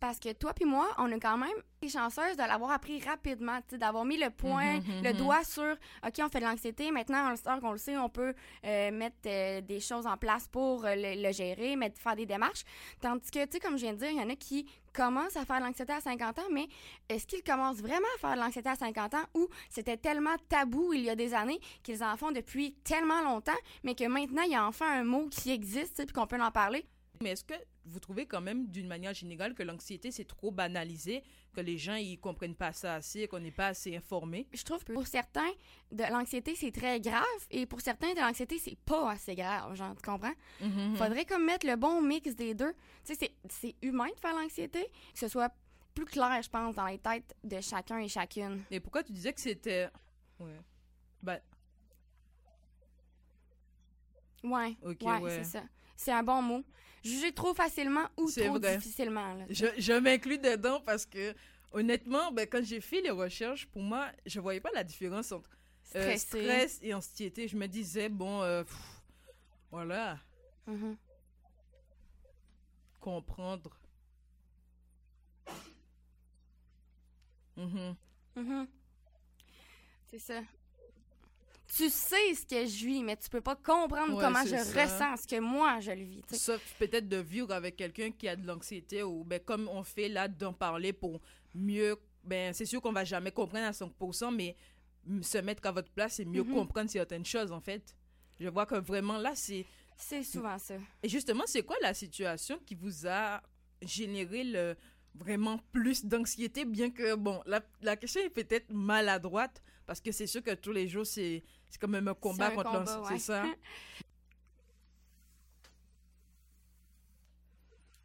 parce 0.03 0.19
que 0.19 0.33
toi 0.33 0.53
puis 0.53 0.65
moi, 0.65 0.89
on 0.99 1.13
est 1.13 1.21
quand 1.21 1.39
même 1.39 1.55
été 1.81 1.97
chanceuses 1.97 2.37
de 2.37 2.43
l'avoir 2.43 2.73
appris 2.73 3.01
rapidement, 3.01 3.61
d'avoir 3.71 4.05
mis 4.05 4.17
le 4.17 4.31
point, 4.31 4.81
Mhm, 4.81 5.05
le 5.05 5.13
mhm. 5.13 5.17
doigt 5.17 5.45
sur, 5.45 5.77
OK, 6.05 6.15
on 6.19 6.29
fait 6.29 6.41
de 6.41 6.45
l'anxiété, 6.45 6.91
maintenant, 6.91 7.29
on 7.29 7.31
le 7.31 7.37
sait, 7.37 7.61
qu'on 7.61 7.71
le 7.71 7.79
sait, 7.79 7.97
on 7.97 8.09
peut 8.09 8.35
euh, 8.65 8.91
mettre 8.91 9.17
euh, 9.27 9.61
des 9.61 9.79
choses 9.79 10.09
en 10.09 10.17
place 10.17 10.49
pour 10.49 10.85
euh, 10.85 10.97
le, 10.97 11.23
le 11.23 11.33
gérer, 11.33 11.77
mettre, 11.77 12.01
faire 12.01 12.17
des 12.17 12.27
démarches. 12.27 12.65
Tandis 13.01 13.31
que, 13.31 13.45
tu 13.45 13.53
sais, 13.53 13.61
comme 13.61 13.77
je 13.77 13.83
viens 13.85 13.93
de 13.93 13.99
dire, 13.99 14.11
il 14.11 14.17
y 14.17 14.21
en 14.21 14.29
a 14.29 14.35
qui 14.35 14.67
commencent 14.93 15.37
à 15.37 15.45
faire 15.45 15.61
de 15.61 15.67
l'anxiété 15.67 15.93
à 15.93 16.01
50 16.01 16.41
ans, 16.41 16.51
mais 16.51 16.67
est-ce 17.09 17.25
qu'ils 17.25 17.45
commencent 17.45 17.81
vraiment 17.81 18.09
à 18.17 18.19
faire 18.19 18.35
de 18.35 18.41
l'anxiété 18.41 18.71
à 18.71 18.75
50 18.75 19.15
ans 19.15 19.25
ou 19.35 19.47
c'était 19.71 19.97
tellement 19.97 20.35
tabou 20.49 20.93
il 20.95 21.03
y 21.03 21.11
a 21.11 21.15
des 21.15 21.33
années 21.33 21.61
qu'ils 21.85 22.03
en 22.03 22.17
font 22.17 22.33
depuis 22.33 22.75
tellement 22.83 23.23
longtemps, 23.23 23.53
mais 23.85 23.95
que 23.95 24.09
maintenant, 24.09 24.43
il 24.43 24.51
y 24.51 24.57
a 24.57 24.67
enfin 24.67 25.01
un 25.01 25.05
mot 25.05 25.29
qui 25.29 25.53
existe, 25.53 26.05
puis 26.05 26.13
qu'on 26.13 26.27
peut 26.27 26.41
en 26.43 26.51
parler? 26.51 26.85
Mais 27.23 27.31
est-ce 27.31 27.45
que 27.45 27.55
vous 27.85 27.99
trouvez 28.01 28.27
quand 28.27 28.41
même, 28.41 28.69
d'une 28.69 28.87
manière 28.87 29.13
générale, 29.15 29.55
que 29.55 29.63
l'anxiété, 29.63 30.11
c'est 30.11 30.25
trop 30.25 30.51
banalisé, 30.51 31.23
que 31.53 31.61
les 31.61 31.79
gens, 31.79 31.95
ils 31.97 32.19
comprennent 32.19 32.55
pas 32.55 32.73
ça 32.73 32.95
assez, 32.95 33.27
qu'on 33.29 33.41
n'est 33.41 33.51
pas 33.51 33.69
assez 33.69 33.97
informés? 33.97 34.47
je 34.53 34.63
trouve 34.63 34.85
que 34.85 34.93
pour 34.93 35.07
certains, 35.07 35.51
de 35.91 36.05
l'anxiété, 36.05 36.55
c'est 36.55 36.71
très 36.73 37.01
grave, 37.01 37.25
et 37.51 37.67
pour 37.67 37.81
certains, 37.81 38.13
de 38.15 38.21
l'anxiété, 38.21 38.59
c'est 38.59 38.79
pas 38.79 39.11
assez 39.13 39.35
grave, 39.35 39.75
genre, 39.75 39.95
tu 39.97 40.03
comprends? 40.03 40.35
Mhm. 40.61 40.97
Faudrait 40.97 41.25
comme 41.25 41.45
mettre 41.45 41.67
le 41.67 41.77
bon 41.77 42.01
mix 42.03 42.35
des 42.37 42.55
deux. 42.55 42.73
Tu 43.05 43.15
sais, 43.15 43.17
c'est- 43.21 43.35
c'est 43.51 43.75
humain 43.83 44.09
de 44.15 44.21
faire 44.21 44.35
l'anxiété, 44.35 44.85
que 45.13 45.19
ce 45.19 45.29
soit 45.29 45.53
plus 45.95 46.07
clair, 46.07 46.41
je 46.43 46.49
pense, 46.49 46.75
dans 46.75 46.87
les 46.87 46.99
têtes 46.99 47.35
de 47.45 47.61
chacun 47.61 47.99
et 47.99 48.09
chacune. 48.09 48.63
Et 48.71 48.81
pourquoi 48.81 49.03
tu 49.03 49.13
disais 49.13 49.33
que 49.33 49.41
c'était... 49.41 49.89
Ouais. 50.41 50.59
Ben, 51.23 51.39
Ouais, 54.45 54.77
Ok, 54.85 54.97
ouais, 55.03 55.21
ouais. 55.21 55.31
c'est 55.45 55.59
ça. 55.59 55.63
C'est 56.03 56.11
un 56.11 56.25
bon 56.25 56.43
mot. 56.43 56.65
Juger 57.05 57.33
trop 57.33 57.55
facilement 57.55 58.09
ou 58.17 58.29
trop 58.29 58.59
vrai. 58.59 58.77
difficilement, 58.77 59.35
là. 59.35 59.45
je, 59.49 59.67
je 59.79 59.93
m'inclus 59.93 60.39
dedans 60.39 60.81
parce 60.81 61.07
que, 61.07 61.33
honnêtement, 61.73 62.33
ben, 62.33 62.45
quand 62.49 62.63
j'ai 62.65 62.81
fait 62.81 63.01
les 63.01 63.11
recherches, 63.11 63.67
pour 63.67 63.83
moi, 63.83 64.09
je 64.27 64.41
voyais 64.41 64.61
pas 64.61 64.71
la 64.75 64.83
différence 64.83 65.31
entre 65.31 65.51
euh, 65.95 66.17
stress 66.17 66.81
et 66.83 66.93
anxiété. 66.93 67.47
Je 67.47 67.57
me 67.57 67.67
disais, 67.69 68.09
bon, 68.09 68.43
euh, 68.43 68.65
pff, 68.65 68.77
voilà, 69.71 70.19
Mhm. 70.67 70.97
comprendre. 73.01 73.71
Mhm. 77.57 77.95
Mhm. 78.37 78.67
C'est 80.11 80.19
ça. 80.19 80.41
Tu 81.75 81.89
sais 81.89 82.35
ce 82.35 82.45
que 82.45 82.67
je 82.67 82.85
vis, 82.87 83.03
mais 83.03 83.17
tu 83.17 83.29
peux 83.31 83.41
pas 83.41 83.57
comprendre 83.57 84.15
Ouais, 84.17 84.23
comment 84.23 84.45
je 84.45 84.57
ça. 84.57 84.83
ressens 84.85 85.23
ce 85.23 85.27
que 85.27 85.41
moi 85.41 85.81
je 85.81 85.93
le 85.93 86.03
vis. 86.05 86.23
tu 86.29 86.35
sais. 86.35 86.41
Sauf 86.53 86.75
peut-être 86.79 87.09
de 87.09 87.17
vivre 87.17 87.51
avec 87.53 87.77
quelqu'un 87.77 88.11
qui 88.11 88.29
a 88.29 88.37
de 88.37 88.47
l'anxiété 88.47 89.03
ou 89.03 89.25
ben, 89.25 89.41
comme 89.41 89.69
on 89.69 89.83
fait 89.83 90.09
là, 90.09 90.29
d'en 90.29 90.53
parler 90.53 90.93
pour 90.93 91.21
mieux. 91.55 91.97
Ben, 92.25 92.53
c'est 92.53 92.67
sûr 92.67 92.81
qu'on 92.83 92.93
va 92.93 93.05
jamais 93.05 93.33
comprendre 93.33 93.67
à 93.67 93.73
100%, 93.73 94.31
mais 94.35 94.55
se 95.23 95.39
mettre 95.39 95.67
à 95.67 95.73
votre 95.73 95.91
place 95.91 96.21
et 96.21 96.25
mieux 96.25 96.45
Mhm. 96.45 96.53
comprendre 96.55 96.91
certaines 96.91 97.25
choses, 97.25 97.51
en 97.53 97.61
fait. 97.61 97.97
Je 98.39 98.49
vois 98.49 98.67
que 98.67 98.75
vraiment 98.77 99.17
là, 99.19 99.33
c'est. 99.35 99.65
C'est 99.97 100.23
souvent 100.25 100.59
ça. 100.59 100.75
Et 101.03 101.09
justement, 101.09 101.45
c'est 101.47 101.63
quoi 101.63 101.77
la 101.81 101.95
situation 101.95 102.59
qui 102.67 102.75
vous 102.75 103.07
a 103.07 103.41
généré 103.83 104.45
le 104.45 104.77
vraiment 105.15 105.59
plus 105.73 106.05
d'anxiété, 106.05 106.65
bien 106.65 106.91
que, 106.91 107.15
bon, 107.15 107.43
la, 107.47 107.61
la 107.83 107.97
question 107.97 108.21
est 108.23 108.31
peut-être 108.31 108.73
maladroite, 108.73 109.63
parce 109.87 110.01
que 110.01 110.13
c'est 110.13 110.27
sûr 110.27 110.43
que 110.43 110.55
tous 110.55 110.73
les 110.73 110.89
jours, 110.89 111.07
c'est 111.07 111.43
même 111.89 112.09
un 112.09 112.15
combat 112.15 112.47
un 112.47 112.51
contre 112.51 112.73
l'anxiété, 112.73 113.01
ouais. 113.03 113.19
c'est 113.19 113.19
ça? 113.19 113.45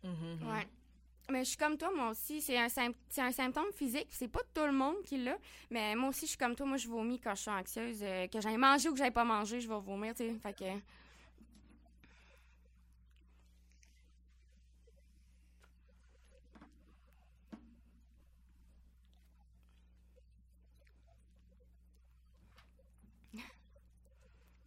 Mhm. 0.03 0.47
Ouais. 0.47 0.67
Mais 1.29 1.43
je 1.43 1.49
suis 1.49 1.57
comme 1.57 1.77
toi, 1.77 1.91
moi 1.93 2.11
aussi. 2.11 2.41
C'est 2.41 2.57
un, 2.57 2.67
un 3.17 3.31
symptôme 3.31 3.71
physique. 3.73 4.07
C'est 4.11 4.29
pas 4.29 4.39
tout 4.53 4.65
le 4.65 4.71
monde 4.71 4.95
qui 5.03 5.17
l'a. 5.17 5.37
Mais 5.69 5.95
moi 5.95 6.09
aussi, 6.09 6.21
je 6.21 6.29
suis 6.29 6.37
comme 6.37 6.55
toi. 6.55 6.65
Moi, 6.65 6.77
je 6.77 6.87
vomis 6.87 7.19
quand 7.19 7.35
je 7.35 7.41
suis 7.41 7.51
anxieuse. 7.51 7.99
Euh, 8.01 8.27
que 8.27 8.39
j'aille 8.39 8.57
manger 8.57 8.87
ou 8.87 8.93
que 8.93 8.97
j'aille 8.99 9.11
pas 9.11 9.25
manger, 9.25 9.59
je 9.59 9.67
vais 9.67 9.79
vomir, 9.79 10.13
tu 10.15 10.25
sais. 10.25 10.33
Fait 10.41 10.53
que. 10.53 10.63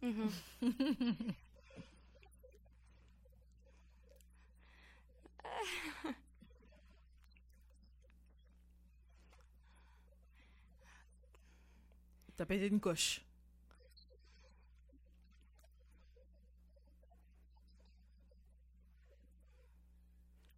Mhm. 0.01 0.29
T'as 12.35 12.45
pété 12.45 12.67
une 12.67 12.79
coche. 12.79 13.21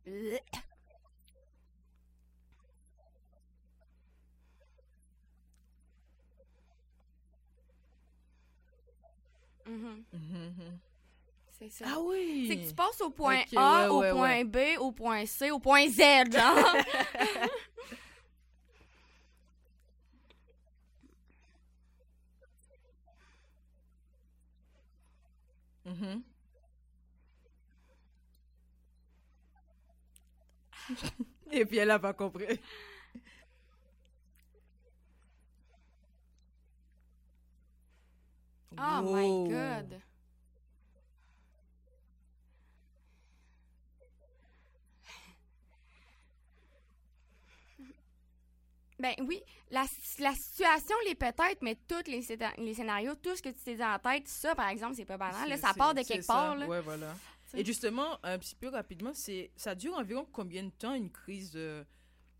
Mhm. 9.65 10.03
Mhm. 10.13 10.79
C'est 11.59 11.69
ça. 11.69 11.85
Ah 11.87 11.99
oui! 12.01 12.45
C'est 12.49 12.57
que 12.57 12.67
tu 12.67 12.73
passes 12.73 13.01
au 13.01 13.09
point 13.09 13.41
A, 13.55 13.83
ouais, 13.83 13.87
au 13.87 13.99
ouais, 13.99 14.11
point 14.11 14.45
B, 14.45 14.57
au 14.79 14.91
point 14.91 15.25
C, 15.25 15.51
au 15.51 15.59
point 15.59 15.87
Z, 15.87 16.31
genre. 16.31 16.75
Mhm. 25.85 26.23
Et 31.51 31.65
puis 31.65 31.77
elle 31.77 31.91
a 31.91 31.99
pas 31.99 32.13
compris. 32.13 32.59
Oh 38.83 39.01
my 39.01 39.49
god. 39.49 40.01
Ben 48.99 49.15
oui, 49.27 49.41
la, 49.71 49.85
la 50.19 50.33
situation 50.33 50.95
l'est 51.05 51.15
peut-être, 51.15 51.61
mais 51.61 51.75
tous 51.87 52.07
les, 52.09 52.21
les 52.57 52.73
scénarios, 52.73 53.15
tout 53.15 53.35
ce 53.35 53.41
que 53.41 53.49
tu 53.49 53.59
t'es 53.63 53.75
dit 53.75 53.83
en 53.83 53.97
tête, 53.99 54.27
ça, 54.27 54.55
par 54.55 54.69
exemple, 54.69 54.95
c'est 54.95 55.05
pas 55.05 55.17
banal. 55.17 55.49
là, 55.49 55.57
ça 55.57 55.73
part 55.73 55.93
de 55.93 56.03
quelque 56.03 56.25
part. 56.25 56.55
Là. 56.55 56.67
Ouais, 56.67 56.79
voilà. 56.81 57.13
Et 57.55 57.65
justement, 57.65 58.17
un 58.23 58.37
petit 58.39 58.55
peu 58.55 58.69
rapidement, 58.69 59.11
c'est 59.13 59.51
ça 59.55 59.75
dure 59.75 59.95
environ 59.95 60.25
combien 60.31 60.63
de 60.63 60.69
temps 60.69 60.93
une 60.93 61.11
crise 61.11 61.51
de 61.51 61.85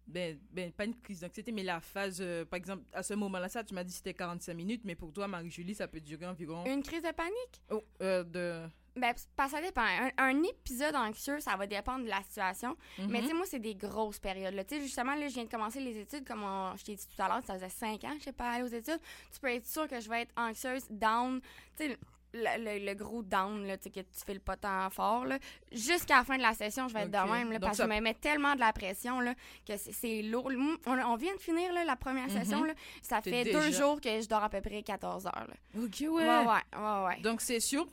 ben, 0.07 0.37
ben, 0.51 0.71
pas 0.71 0.85
une 0.85 0.95
crise 0.99 1.21
d'anxiété, 1.21 1.51
mais 1.51 1.63
la 1.63 1.79
phase, 1.79 2.19
euh, 2.21 2.45
par 2.45 2.57
exemple, 2.57 2.83
à 2.93 3.03
ce 3.03 3.13
moment-là, 3.13 3.49
ça, 3.49 3.63
tu 3.63 3.73
m'as 3.73 3.83
dit 3.83 3.91
que 3.91 3.97
c'était 3.97 4.13
45 4.13 4.53
minutes, 4.53 4.81
mais 4.85 4.95
pour 4.95 5.11
toi, 5.13 5.27
Marie-Julie, 5.27 5.75
ça 5.75 5.87
peut 5.87 6.01
durer 6.01 6.25
environ. 6.27 6.65
Une 6.65 6.83
crise 6.83 7.01
de 7.01 7.11
panique? 7.11 7.61
Oh, 7.71 7.83
euh, 8.01 8.23
de. 8.23 8.67
Ben, 8.95 9.11
pas 9.35 9.49
ça 9.49 9.59
dépend. 9.59 9.81
Un, 9.81 10.11
un 10.19 10.43
épisode 10.43 10.93
anxieux, 10.95 11.39
ça 11.39 11.55
va 11.55 11.65
dépendre 11.65 12.03
de 12.05 12.09
la 12.09 12.21
situation. 12.21 12.77
Mais 13.09 13.21
tu 13.21 13.25
sais, 13.27 13.31
Mhm. 13.31 13.37
moi, 13.37 13.45
c'est 13.47 13.59
des 13.59 13.73
grosses 13.73 14.19
périodes. 14.19 14.53
Tu 14.67 14.75
sais, 14.75 14.81
justement, 14.81 15.15
là, 15.15 15.27
je 15.27 15.33
viens 15.33 15.45
de 15.45 15.49
commencer 15.49 15.79
les 15.79 15.97
études, 15.97 16.23
comme 16.27 16.43
on- 16.43 16.75
je 16.77 16.83
t'ai 16.83 16.93
dit 16.95 17.07
tout 17.07 17.19
à 17.19 17.27
l'heure, 17.27 17.41
ça 17.43 17.55
faisait 17.55 17.69
5 17.69 18.03
ans 18.03 18.11
que 18.13 18.19
je 18.19 18.25
sais 18.25 18.31
pas 18.33 18.51
aller 18.51 18.63
aux 18.63 18.67
études. 18.67 18.99
Tu 19.33 19.39
peux 19.39 19.47
être 19.47 19.65
sûr 19.65 19.87
que 19.87 19.99
je 19.99 20.07
vais 20.09 20.21
être 20.21 20.33
anxieuse, 20.37 20.83
down. 20.91 21.41
Tu 21.75 21.87
sais, 21.87 21.97
le, 22.33 22.79
le- 22.79 22.85
le 22.85 22.93
gros 22.95 23.21
down, 23.23 23.65
là, 23.67 23.77
que 23.77 23.89
tu 23.89 24.03
fais 24.25 24.33
le 24.33 24.39
pas 24.39 24.57
tant 24.57 24.89
fort. 24.89 25.25
Jusqu'à 25.71 26.17
la 26.17 26.23
fin 26.23 26.37
de 26.37 26.41
la 26.41 26.53
session, 26.53 26.87
je 26.87 26.93
vais 26.93 27.01
être 27.01 27.15
Ok. 27.15 27.27
de 27.27 27.31
même, 27.31 27.51
là, 27.51 27.59
parce 27.59 27.77
ça- 27.77 27.85
que 27.85 27.91
je 27.91 27.95
me 27.95 28.01
mets 28.01 28.13
tellement 28.15 28.55
de 28.55 28.59
la 28.59 28.73
pression, 28.73 29.19
là, 29.19 29.35
que 29.67 29.77
c'est- 29.77 30.21
lourd. 30.23 30.49
On, 30.85 30.97
on 30.99 31.15
vient 31.15 31.33
de 31.35 31.39
finir, 31.39 31.71
là, 31.73 31.83
la 31.85 31.95
première 31.95 32.29
session, 32.31 32.61
Mhm. 32.61 32.67
là. 32.67 32.73
Ça 33.01 33.21
fait 33.21 33.43
déjà- 33.43 33.59
deux 33.59 33.71
jours 33.71 34.01
que 34.01 34.19
je 34.21 34.27
dors 34.27 34.43
à 34.43 34.49
peu 34.49 34.61
près 34.61 34.81
14 34.83 35.25
heures, 35.27 35.47
là. 35.47 35.55
Ok, 35.83 35.97
Ouais, 36.01 36.07
ouais. 36.09 36.45
ouais, 36.45 36.79
ouais, 36.79 37.05
ouais. 37.05 37.19
Donc, 37.21 37.41
c'est 37.41 37.59
sûr. 37.59 37.87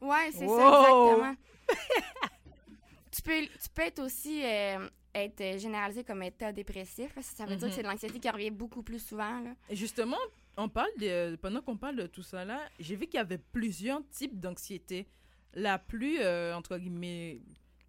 Ouais, 0.00 0.30
c'est 0.32 0.46
Wow! 0.46 0.58
ça, 0.58 1.12
exactement. 1.12 1.36
tu, 3.12 3.22
peux, 3.22 3.40
tu 3.42 3.68
peux 3.74 3.82
être 3.82 4.00
aussi 4.00 4.42
euh, 4.44 4.88
être 5.14 5.58
généralisé 5.60 6.02
comme 6.02 6.22
état 6.24 6.50
dépressif. 6.52 7.12
Ça, 7.16 7.22
ça 7.22 7.46
veut 7.46 7.54
dire 7.56 7.68
que 7.68 7.74
c'est 7.74 7.82
de 7.82 7.88
l'anxiété 7.88 8.18
qui 8.18 8.28
revient 8.28 8.50
beaucoup 8.50 8.82
plus 8.82 8.98
souvent. 8.98 9.40
Là. 9.40 9.50
Et 9.70 9.76
justement, 9.76 10.16
on 10.56 10.68
parle 10.68 10.90
de, 10.98 11.36
pendant 11.36 11.62
qu'on 11.62 11.76
parle 11.76 11.96
de 11.96 12.06
tout 12.06 12.22
ça 12.22 12.44
là, 12.44 12.60
j'ai 12.78 12.96
vu 12.96 13.06
qu'il 13.06 13.14
y 13.18 13.20
avait 13.20 13.38
plusieurs 13.38 14.06
types 14.10 14.38
d'anxiété. 14.38 15.06
La 15.54 15.78
plus, 15.78 16.18
euh, 16.20 16.54
entre 16.54 16.78
guillemets, 16.78 17.40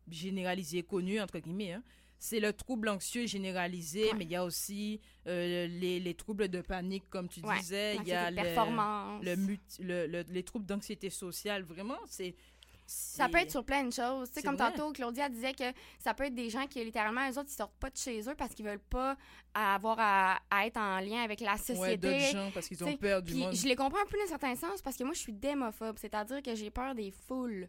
généralisée, 0.09 0.83
connue, 0.83 1.19
entre 1.21 1.39
guillemets, 1.39 1.73
hein, 1.73 1.83
c'est 2.19 2.39
le 2.39 2.53
trouble 2.53 2.87
anxieux 2.89 3.25
généralisé, 3.27 4.05
Ouais. 4.05 4.13
mais 4.17 4.23
il 4.25 4.31
y 4.31 4.35
a 4.35 4.45
aussi 4.45 5.01
euh, 5.27 5.67
les, 5.67 5.99
les 5.99 6.13
troubles 6.13 6.47
de 6.47 6.61
panique, 6.61 7.03
comme 7.09 7.27
tu 7.27 7.41
Ouais, 7.41 7.57
disais. 7.59 7.97
Il 7.97 8.07
y 8.07 8.13
a 8.13 8.31
de 8.31 8.35
le, 8.37 8.41
performance. 8.43 9.23
le, 9.23 9.35
mut- 9.35 9.79
le- 9.79 10.07
le- 10.07 10.23
les 10.29 10.43
troubles 10.43 10.65
d'anxiété 10.65 11.09
sociale. 11.09 11.63
Vraiment, 11.63 11.97
c'est. 12.07 12.35
Ça 12.85 13.29
peut 13.29 13.37
être 13.37 13.51
sur 13.51 13.63
plein 13.63 13.83
de 13.83 13.93
choses. 13.93 14.29
Tu 14.29 14.35
sais, 14.35 14.41
comme 14.43 14.55
vrai. 14.55 14.71
tantôt, 14.71 14.91
Claudia 14.91 15.29
disait 15.29 15.53
que 15.53 15.63
ça 15.99 16.13
peut 16.13 16.25
être 16.25 16.35
des 16.35 16.49
gens 16.49 16.67
qui, 16.67 16.83
littéralement, 16.83 17.21
eux 17.29 17.37
autres, 17.39 17.49
ils 17.51 17.55
sortent 17.55 17.75
pas 17.79 17.89
de 17.89 17.97
chez 17.97 18.21
eux 18.29 18.35
parce 18.35 18.53
qu'ils 18.53 18.65
veulent 18.65 18.79
pas 18.79 19.15
avoir 19.53 19.97
à, 19.99 20.39
à 20.49 20.65
être 20.65 20.77
en 20.77 20.99
lien 20.99 21.21
avec 21.23 21.39
la 21.39 21.53
Ouais, 21.53 21.57
société. 21.57 21.97
d'autres 21.97 22.31
gens 22.31 22.51
parce 22.53 22.67
qu'ils 22.67 22.83
ont 22.83 22.97
peur 22.97 23.21
du 23.21 23.35
monde. 23.35 23.53
je 23.55 23.67
les 23.67 23.75
comprends 23.75 24.01
un 24.01 24.05
peu 24.05 24.17
dans 24.17 24.23
un 24.25 24.27
certain 24.27 24.55
sens 24.55 24.81
parce 24.81 24.97
que 24.97 25.03
moi, 25.03 25.13
je 25.13 25.19
suis 25.19 25.33
démophobe, 25.33 25.97
c'est-à-dire 25.99 26.41
que 26.41 26.55
j'ai 26.55 26.69
peur 26.71 26.93
des 26.95 27.11
foules. 27.11 27.67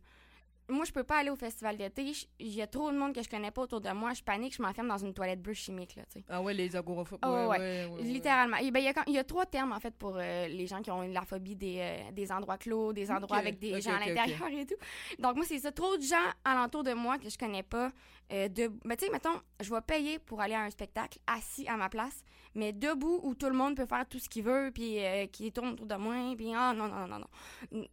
Moi, 0.71 0.87
je 0.87 0.93
peux 0.93 1.05
pas 1.05 1.19
aller 1.19 1.29
au 1.29 1.37
festival 1.37 1.77
d'été. 1.77 2.11
Il 2.39 2.49
y 2.55 2.63
a 2.63 2.67
trop 2.67 2.91
de 2.91 2.97
monde 2.97 3.15
que 3.15 3.23
je 3.23 3.29
connais 3.29 3.51
pas 3.51 3.61
autour 3.63 3.83
de 3.83 3.91
moi. 3.91 4.15
Je 4.15 4.23
panique, 4.23 4.57
je 4.57 4.63
m'enferme 4.63 4.89
dans 4.89 4.97
une 4.97 5.13
toilette 5.13 5.43
bleue 5.43 5.53
chimique, 5.53 5.95
là. 5.95 6.05
Ah 6.29 6.41
ouais, 6.41 6.55
les 6.55 6.75
agoraphobes. 6.75 7.19
Ah 7.21 7.31
ouais. 7.49 7.59
Littéralement. 8.03 8.57
Ben, 8.57 8.79
il, 8.81 8.85
y 8.85 8.89
a, 8.89 8.95
quand- 8.95 9.03
il 9.07 9.13
y 9.13 9.19
a 9.19 9.25
trois 9.25 9.45
termes, 9.45 9.73
en 9.73 9.81
fait, 9.81 9.95
pour 9.95 10.17
euh, 10.17 10.49
les 10.49 10.67
gens 10.67 10.81
qui 10.81 10.91
ont 10.91 11.03
la 11.03 11.21
phobie 11.27 11.55
des, 11.55 11.77
euh, 11.81 12.13
des 12.13 12.33
endroits 12.33 12.57
clos, 12.57 12.95
des 12.95 13.11
endroits 13.11 13.37
avec 13.41 13.59
des 13.59 13.73
gens 13.83 13.91
à 13.91 13.99
l'intérieur 14.15 14.49
et 14.59 14.65
tout. 14.67 14.75
Donc, 15.19 15.37
moi, 15.37 15.45
c'est 15.47 15.59
ça. 15.59 15.71
Trop 15.71 15.97
de 15.99 16.03
gens 16.03 16.17
alentour 16.45 16.83
de 16.83 16.95
moi 16.95 17.19
que 17.19 17.29
je 17.29 17.37
connais 17.37 17.63
pas. 17.63 17.93
euh, 18.33 18.49
de... 18.49 18.69
Ben, 18.87 18.97
tu 18.97 19.05
sais, 19.05 19.13
mettons, 19.13 19.39
je 19.61 19.69
vais 19.73 19.83
payer 19.83 20.19
pour 20.19 20.41
aller 20.41 20.55
à 20.55 20.63
un 20.63 20.71
spectacle 20.71 21.19
assis 21.27 21.69
à 21.69 21.77
ma 21.77 21.91
place, 21.91 22.25
mais 22.55 22.73
debout 22.73 23.21
où 23.23 23.35
tout 23.35 23.49
le 23.51 23.55
monde 23.55 23.77
peut 23.77 23.85
faire 23.87 24.09
tout 24.09 24.19
ce 24.19 24.31
qu'il 24.31 24.45
veut, 24.45 24.71
puis 24.73 24.97
qui 25.31 25.53
tourne 25.53 25.73
autour 25.75 25.85
de 25.87 25.97
moi, 25.97 26.15
puis 26.37 26.55
ah, 26.55 26.73
non, 26.75 26.89
non, 26.89 27.07
non, 27.07 27.19
non, 27.19 27.27
non. 27.73 27.87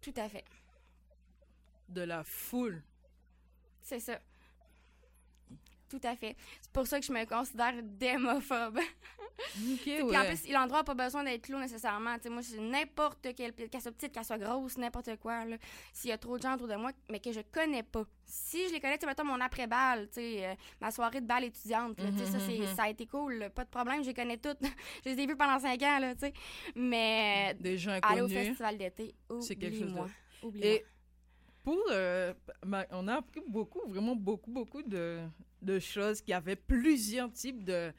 Tout 0.00 0.12
à 0.16 0.28
fait. 0.28 0.44
De 1.94 2.02
la 2.02 2.24
foule. 2.24 2.82
C'est 3.80 4.00
ça. 4.00 4.18
Tout 5.88 6.00
à 6.02 6.16
fait. 6.16 6.36
C'est 6.60 6.72
pour 6.72 6.86
ça 6.88 6.98
que 6.98 7.06
je 7.06 7.12
me 7.12 7.24
considère 7.24 7.74
démophobe. 7.82 8.80
Ok, 9.56 9.80
Puis 9.82 10.02
en 10.02 10.06
ouais. 10.08 10.28
plus, 10.28 10.52
l'endroit 10.52 10.78
n'a 10.78 10.84
pas 10.84 10.94
besoin 10.94 11.24
d'être 11.24 11.42
clos 11.42 11.58
nécessairement. 11.58 12.16
Tu 12.16 12.24
sais, 12.24 12.30
moi, 12.30 12.42
c'est 12.42 12.58
n'importe 12.58 13.28
quelle 13.36 13.52
qu'elle 13.52 13.80
soit 13.80 13.92
petite, 13.92 14.12
qu'elle 14.12 14.24
soit 14.24 14.38
grosse, 14.38 14.78
n'importe 14.78 15.16
quoi. 15.16 15.44
S'il 15.92 16.10
y 16.10 16.12
a 16.12 16.18
trop 16.18 16.36
de 16.36 16.42
gens 16.42 16.54
autour 16.54 16.68
de 16.68 16.76
moi, 16.76 16.90
mais 17.10 17.20
que 17.20 17.32
je 17.32 17.40
connais 17.52 17.82
pas. 17.82 18.04
Si 18.24 18.68
je 18.68 18.72
les 18.72 18.80
connais, 18.80 18.98
tu 18.98 19.06
mettons 19.06 19.24
mon 19.24 19.40
après-balle, 19.40 20.08
euh, 20.18 20.54
ma 20.80 20.90
soirée 20.90 21.20
de 21.20 21.26
balle 21.26 21.44
étudiante, 21.44 22.00
là, 22.00 22.10
sais, 22.16 22.26
ça, 22.26 22.38
mhm. 22.38 22.76
ça 22.76 22.84
a 22.84 22.88
été 22.88 23.06
cool. 23.06 23.34
là. 23.34 23.50
Pas 23.50 23.64
de 23.64 23.70
problème, 23.70 24.02
je 24.02 24.08
les 24.08 24.14
connais 24.14 24.38
toutes. 24.38 24.58
je 25.04 25.10
les 25.10 25.20
ai 25.20 25.26
vues 25.26 25.36
pendant 25.36 25.58
cinq 25.58 25.82
ans, 25.82 25.98
là. 25.98 26.14
Mais 26.74 27.54
Des 27.60 27.78
gens 27.78 27.98
aller 28.02 28.22
au 28.22 28.28
festival 28.28 28.78
d'été, 28.78 29.14
C'est 29.40 29.56
quelque 29.56 29.78
chose 29.78 29.94
de-. 29.94 30.64
Et 30.64 30.84
pour. 31.64 31.78
euh, 31.90 32.32
ma- 32.64 32.86
on 32.92 33.08
a 33.08 33.14
appris 33.14 33.40
beaucoup, 33.48 33.80
vraiment 33.88 34.14
beaucoup, 34.14 34.50
beaucoup 34.52 34.82
de, 34.82 35.20
de 35.62 35.78
choses 35.80 36.20
qui 36.20 36.32
avaient 36.32 36.56
plusieurs 36.56 37.32
types 37.32 37.64
de- 37.64 37.92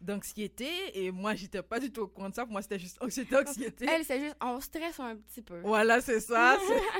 d'anxiété 0.00 0.68
et 0.94 1.10
moi 1.10 1.34
j'étais 1.34 1.62
pas 1.62 1.78
du 1.80 1.90
tout 1.90 2.02
au 2.02 2.06
courant 2.08 2.28
de 2.30 2.34
ça 2.34 2.44
pour 2.44 2.52
moi 2.52 2.62
c'était 2.62 2.78
juste 2.78 2.98
anxiété 3.02 3.36
anxiété 3.36 3.86
Elle, 3.88 4.04
c'est 4.04 4.20
juste, 4.20 4.36
on 4.40 4.60
stresse 4.60 4.98
un 5.00 5.16
petit 5.16 5.42
peu. 5.42 5.60
voilà 5.60 6.00
c'est 6.00 6.20
ça 6.20 6.58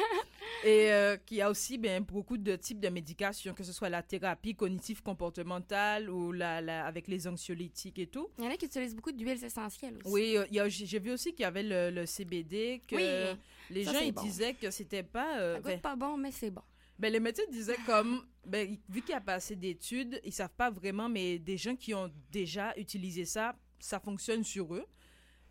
et 0.64 0.92
euh, 0.92 1.16
qu'il 1.16 1.36
y 1.38 1.42
a 1.42 1.50
aussi 1.50 1.78
ben, 1.78 2.02
beaucoup 2.02 2.36
de 2.36 2.56
types 2.56 2.80
de 2.80 2.88
médication 2.88 3.54
que 3.54 3.62
ce 3.64 3.72
soit 3.72 3.88
la 3.88 4.02
thérapie 4.02 4.54
cognitive 4.54 5.02
comportementale 5.02 6.10
ou 6.10 6.32
la, 6.32 6.60
la- 6.60 6.84
avec 6.86 7.08
les 7.08 7.26
anxiolytiques 7.28 7.98
et 7.98 8.06
tout 8.06 8.28
Il 8.38 8.44
y 8.44 8.48
en 8.48 8.50
a 8.50 8.56
qui 8.56 8.66
utilisent 8.66 8.94
beaucoup 8.96 9.12
d'huiles 9.12 9.42
essentielles 9.44 9.96
aussi. 10.04 10.12
oui 10.12 10.36
euh, 10.36 10.68
j'ai 10.68 10.98
vu 10.98 11.12
aussi 11.12 11.32
qu'il 11.32 11.42
y 11.42 11.46
avait 11.46 11.62
le, 11.62 11.90
le 11.90 12.06
CBD 12.06 12.82
que 12.86 12.96
Oui, 12.96 13.38
les 13.70 13.84
ça, 13.84 13.92
gens 13.92 14.00
ils 14.00 14.12
bon. 14.12 14.22
disaient 14.22 14.54
que 14.54 14.70
c'était 14.70 15.02
pas 15.02 15.38
euh, 15.38 15.54
ça 15.56 15.60
ben, 15.60 15.72
goûte 15.74 15.82
pas 15.82 15.96
bon, 15.96 16.16
mais 16.16 16.30
c'est 16.32 16.50
bon. 16.50 16.62
Ben, 16.98 17.12
les 17.12 17.20
médecins 17.20 17.44
disaient 17.50 17.78
comme, 17.86 18.26
ben, 18.44 18.76
vu 18.88 19.00
qu'il 19.02 19.10
n'y 19.10 19.14
a 19.14 19.20
pas 19.20 19.34
assez 19.34 19.54
d'études, 19.56 20.20
ils 20.24 20.32
savent 20.32 20.52
pas 20.56 20.70
vraiment, 20.70 21.08
mais 21.08 21.38
des 21.38 21.56
gens 21.56 21.76
qui 21.76 21.94
ont 21.94 22.10
déjà 22.32 22.74
utilisé 22.76 23.24
ça, 23.24 23.54
ça 23.78 24.00
fonctionne 24.00 24.42
sur 24.42 24.74
eux. 24.74 24.84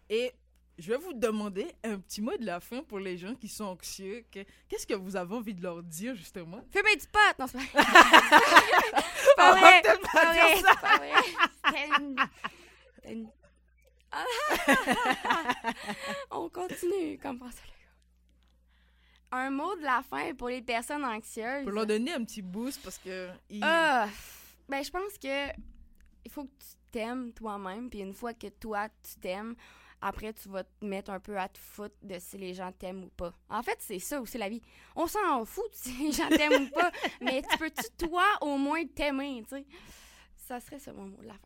Et 0.10 0.34
je 0.78 0.92
vais 0.92 0.98
vous 0.98 1.14
demander 1.14 1.66
un 1.84 1.98
petit 2.00 2.22
mot 2.22 2.36
de 2.38 2.46
la 2.46 2.60
fin 2.60 2.84
pour 2.84 3.00
les 3.00 3.18
gens 3.18 3.34
qui 3.34 3.48
sont 3.48 3.64
anxieux. 3.66 4.26
Que- 4.32 4.44
Qu'est-ce 4.68 4.86
que 4.86 4.94
vous 4.94 5.16
avez 5.16 5.34
envie 5.36 5.54
de 5.54 5.64
leur 5.64 5.82
dire, 5.82 6.16
justement? 6.16 6.62
Fumez 6.72 6.96
du 6.98 7.08
pot! 7.08 7.20
Non, 7.40 7.48
c'est 7.48 7.58
pas 7.72 7.84
On 8.94 9.36
pas 9.38 9.56
vrai! 9.56 9.82
peut-être 9.82 10.02
pas 10.02 10.12
pas 10.12 10.34
dire 10.34 10.44
vrai! 10.44 10.62
ça. 10.62 10.76
Pas 10.76 10.98
vrai! 10.98 11.12
Une- 12.00 12.16
une-! 13.12 13.30
On 16.32 16.50
continue 16.50 17.18
comme 17.20 17.40
ça. 17.52 17.62
Un 19.32 19.50
mot 19.50 19.76
de 19.76 19.82
la 19.84 20.02
fin 20.04 20.34
pour 20.36 20.50
les 20.50 20.62
personnes 20.62 21.04
anxieuses. 21.04 21.63
Pour 21.63 21.74
leur 21.74 21.86
donner 21.86 22.13
un 22.13 22.24
petit 22.24 22.42
boost 22.42 22.82
parce 22.82 22.98
que. 22.98 23.30
ils- 23.50 23.62
Ah, 23.63 24.08
ben, 24.70 24.84
je 24.84 24.90
pense 24.90 25.18
que 25.18 25.50
il 26.26 26.32
faut 26.32 26.44
que 26.46 26.50
tu 26.60 26.68
t'aimes 26.92 27.34
toi-même, 27.34 27.90
puis 27.90 28.00
une 28.00 28.13
fois 28.13 28.34
que 28.34 28.48
toi, 28.48 28.88
tu 28.90 29.20
t'aimes, 29.20 29.56
après, 30.02 30.34
tu 30.34 30.48
vas 30.50 30.63
te 30.63 30.86
mettre 30.86 31.10
un 31.12 31.20
peu 31.20 31.38
à 31.38 31.48
te 31.50 31.58
foutre 31.58 31.96
de 32.02 32.18
si 32.20 32.38
les 32.38 32.54
gens 32.54 32.72
t'aiment 32.72 33.04
ou 33.06 33.10
pas. 33.10 33.34
En 33.50 33.63
fait, 33.63 33.78
c'est 33.80 34.00
ça 34.00 34.22
aussi 34.22 34.38
la 34.38 34.48
vie. 34.50 34.62
On 34.96 35.08
s'en 35.08 35.44
fout 35.46 35.66
si 35.72 35.92
les 35.98 36.12
gens 36.12 36.28
t'aiment 36.30 36.63
ou 36.66 36.70
pas, 36.70 36.92
mais 37.22 37.42
tu 37.50 37.58
peux-tu, 37.58 37.84
toi, 38.08 38.24
au 38.42 38.58
moins 38.58 38.86
t'aimer, 38.86 39.44
tu 39.48 39.56
sais? 39.56 39.66
Ça 40.36 40.60
serait 40.60 40.78
mon 40.94 41.08
mot 41.08 41.22
de 41.22 41.28
la 41.28 41.34
fin. 41.34 41.40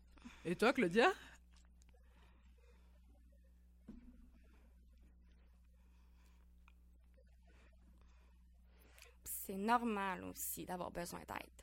Et 0.44 0.54
toi, 0.56 0.72
Claudia? 0.72 1.12
C'est 9.44 9.56
normal 9.56 10.22
aussi 10.24 10.64
d'avoir 10.64 10.92
besoin 10.92 11.18
d'aide. 11.26 11.62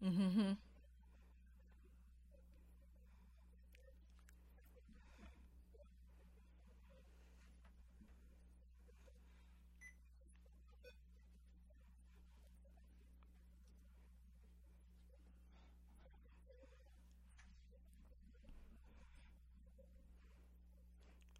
Mhm. 0.00 0.56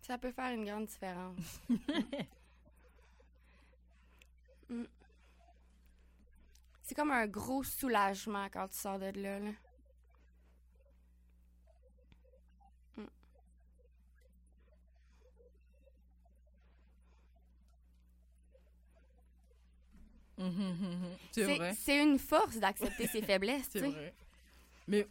Ça 0.09 0.16
peut 0.16 0.33
faire 0.33 0.55
une 0.55 0.64
grande 0.64 0.87
différence. 0.87 1.61
Mm. 4.71 4.85
C'est 6.83 6.94
comme 6.94 7.11
un 7.11 7.27
gros 7.27 7.65
soulagement 7.65 8.48
quand 8.52 8.69
tu 8.69 8.77
sors 8.77 8.98
de 8.98 9.06
là. 9.19 9.38
là. 9.38 9.48
Mhm. 20.37 21.17
C'est 21.75 22.02
une 22.02 22.19
force 22.19 22.56
d'accepter 22.59 23.06
ses 23.06 23.23
faiblesses, 23.23 23.69
C'est 23.73 23.81
vrai. 23.81 24.15
Mais. 24.87 25.06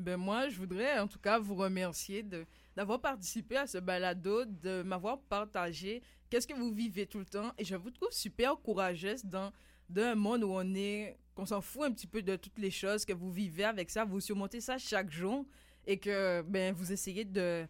Ben 0.00 0.16
moi, 0.16 0.48
je 0.48 0.56
voudrais 0.56 0.98
en 0.98 1.06
tout 1.06 1.18
cas 1.18 1.38
vous 1.38 1.54
remercier 1.54 2.24
d'avoir 2.76 3.00
participé 3.00 3.56
à 3.56 3.66
ce 3.66 3.78
balado, 3.78 4.44
de 4.44 4.82
m'avoir 4.82 5.20
partagé 5.20 6.02
qu'est-ce 6.30 6.46
que 6.46 6.54
vous 6.54 6.72
vivez 6.72 7.06
tout 7.06 7.18
le 7.18 7.24
temps. 7.24 7.52
Et 7.58 7.64
je 7.64 7.76
vous 7.76 7.90
trouve 7.90 8.10
super 8.12 8.56
courageuse 8.56 9.24
dans, 9.24 9.52
un 9.96 10.14
monde 10.14 10.44
où 10.44 10.50
on 10.52 10.74
est, 10.74 11.18
qu'on 11.34 11.46
s'en 11.46 11.60
fout 11.60 11.82
un 11.82 11.92
petit 11.92 12.06
peu 12.06 12.22
de 12.22 12.36
toutes 12.36 12.58
les 12.58 12.70
choses 12.70 13.04
que 13.04 13.12
vous 13.12 13.30
vivez 13.30 13.64
avec 13.64 13.90
ça, 13.90 14.04
vous 14.04 14.20
surmontez 14.20 14.60
ça 14.60 14.78
chaque 14.78 15.10
jour 15.10 15.44
et 15.86 15.98
que 15.98 16.42
ben, 16.42 16.72
vous 16.72 16.92
essayez 16.92 17.24
de, 17.24 17.66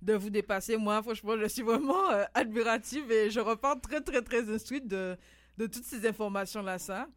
de 0.00 0.14
vous 0.14 0.30
dépasser. 0.30 0.76
Moi, 0.76 1.02
franchement, 1.02 1.36
je 1.36 1.46
suis 1.46 1.62
vraiment 1.62 2.10
euh, 2.10 2.24
admirative 2.34 3.10
et 3.10 3.30
je 3.30 3.40
repars 3.40 3.80
très, 3.80 4.00
très, 4.00 4.22
très 4.22 4.48
instruite 4.48 4.86
de, 4.86 5.16
de 5.58 5.66
toutes 5.66 5.84
ces 5.84 6.06
informations-là. 6.06 7.08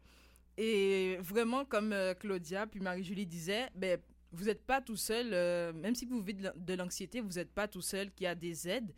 Et 0.56 1.18
vraiment, 1.20 1.64
comme 1.64 1.92
euh, 1.92 2.14
Claudia 2.14 2.66
puis 2.66 2.80
Marie-Julie 2.80 3.26
disaient, 3.26 3.68
ben, 3.76 4.00
vous 4.32 4.44
n'êtes 4.44 4.64
pas 4.64 4.80
tout 4.80 4.96
seul, 4.96 5.30
euh, 5.32 5.72
même 5.72 5.94
si 5.94 6.04
vous 6.04 6.22
vivez 6.22 6.50
de 6.54 6.74
l'anxiété, 6.74 7.20
vous 7.20 7.32
n'êtes 7.32 7.52
pas 7.52 7.68
tout 7.68 7.80
seul, 7.80 8.10
qui 8.12 8.26
a 8.26 8.34
des 8.34 8.68
aides. 8.68 8.92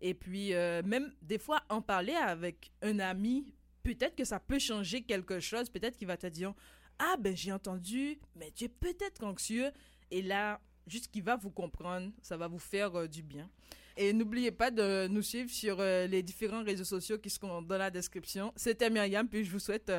Et 0.00 0.14
puis, 0.14 0.54
euh, 0.54 0.82
même 0.84 1.12
des 1.22 1.38
fois, 1.38 1.62
en 1.68 1.80
parler 1.82 2.14
avec 2.14 2.70
un 2.82 2.98
ami, 2.98 3.52
peut-être 3.82 4.14
que 4.14 4.24
ça 4.24 4.38
peut 4.38 4.58
changer 4.58 5.02
quelque 5.02 5.40
chose. 5.40 5.70
Peut-être 5.70 5.96
qu'il 5.96 6.06
va 6.06 6.16
te 6.16 6.26
dire 6.26 6.54
Ah, 6.98 7.16
ben 7.18 7.36
j'ai 7.36 7.52
entendu, 7.52 8.18
mais 8.36 8.50
tu 8.50 8.64
es 8.64 8.68
peut-être 8.68 9.24
anxieux. 9.24 9.70
Et 10.10 10.22
là, 10.22 10.60
juste 10.86 11.10
qu'il 11.10 11.22
va 11.22 11.36
vous 11.36 11.50
comprendre, 11.50 12.12
ça 12.22 12.36
va 12.36 12.46
vous 12.46 12.58
faire 12.58 12.94
euh, 12.94 13.08
du 13.08 13.22
bien. 13.22 13.50
Et 13.96 14.12
n'oubliez 14.12 14.52
pas 14.52 14.70
de 14.70 15.08
nous 15.08 15.22
suivre 15.22 15.50
sur 15.50 15.78
les 15.80 16.22
différents 16.22 16.62
réseaux 16.62 16.84
sociaux 16.84 17.16
qui 17.16 17.30
seront 17.30 17.62
dans 17.62 17.78
la 17.78 17.90
description. 17.90 18.52
C'était 18.54 18.90
Myriam, 18.90 19.26
puis 19.26 19.42
je 19.42 19.50
vous 19.50 19.58
souhaite 19.58 19.90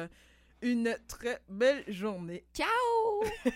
une 0.61 0.97
très 1.07 1.39
belle 1.49 1.83
journée. 1.87 2.45
Ciao 2.53 2.67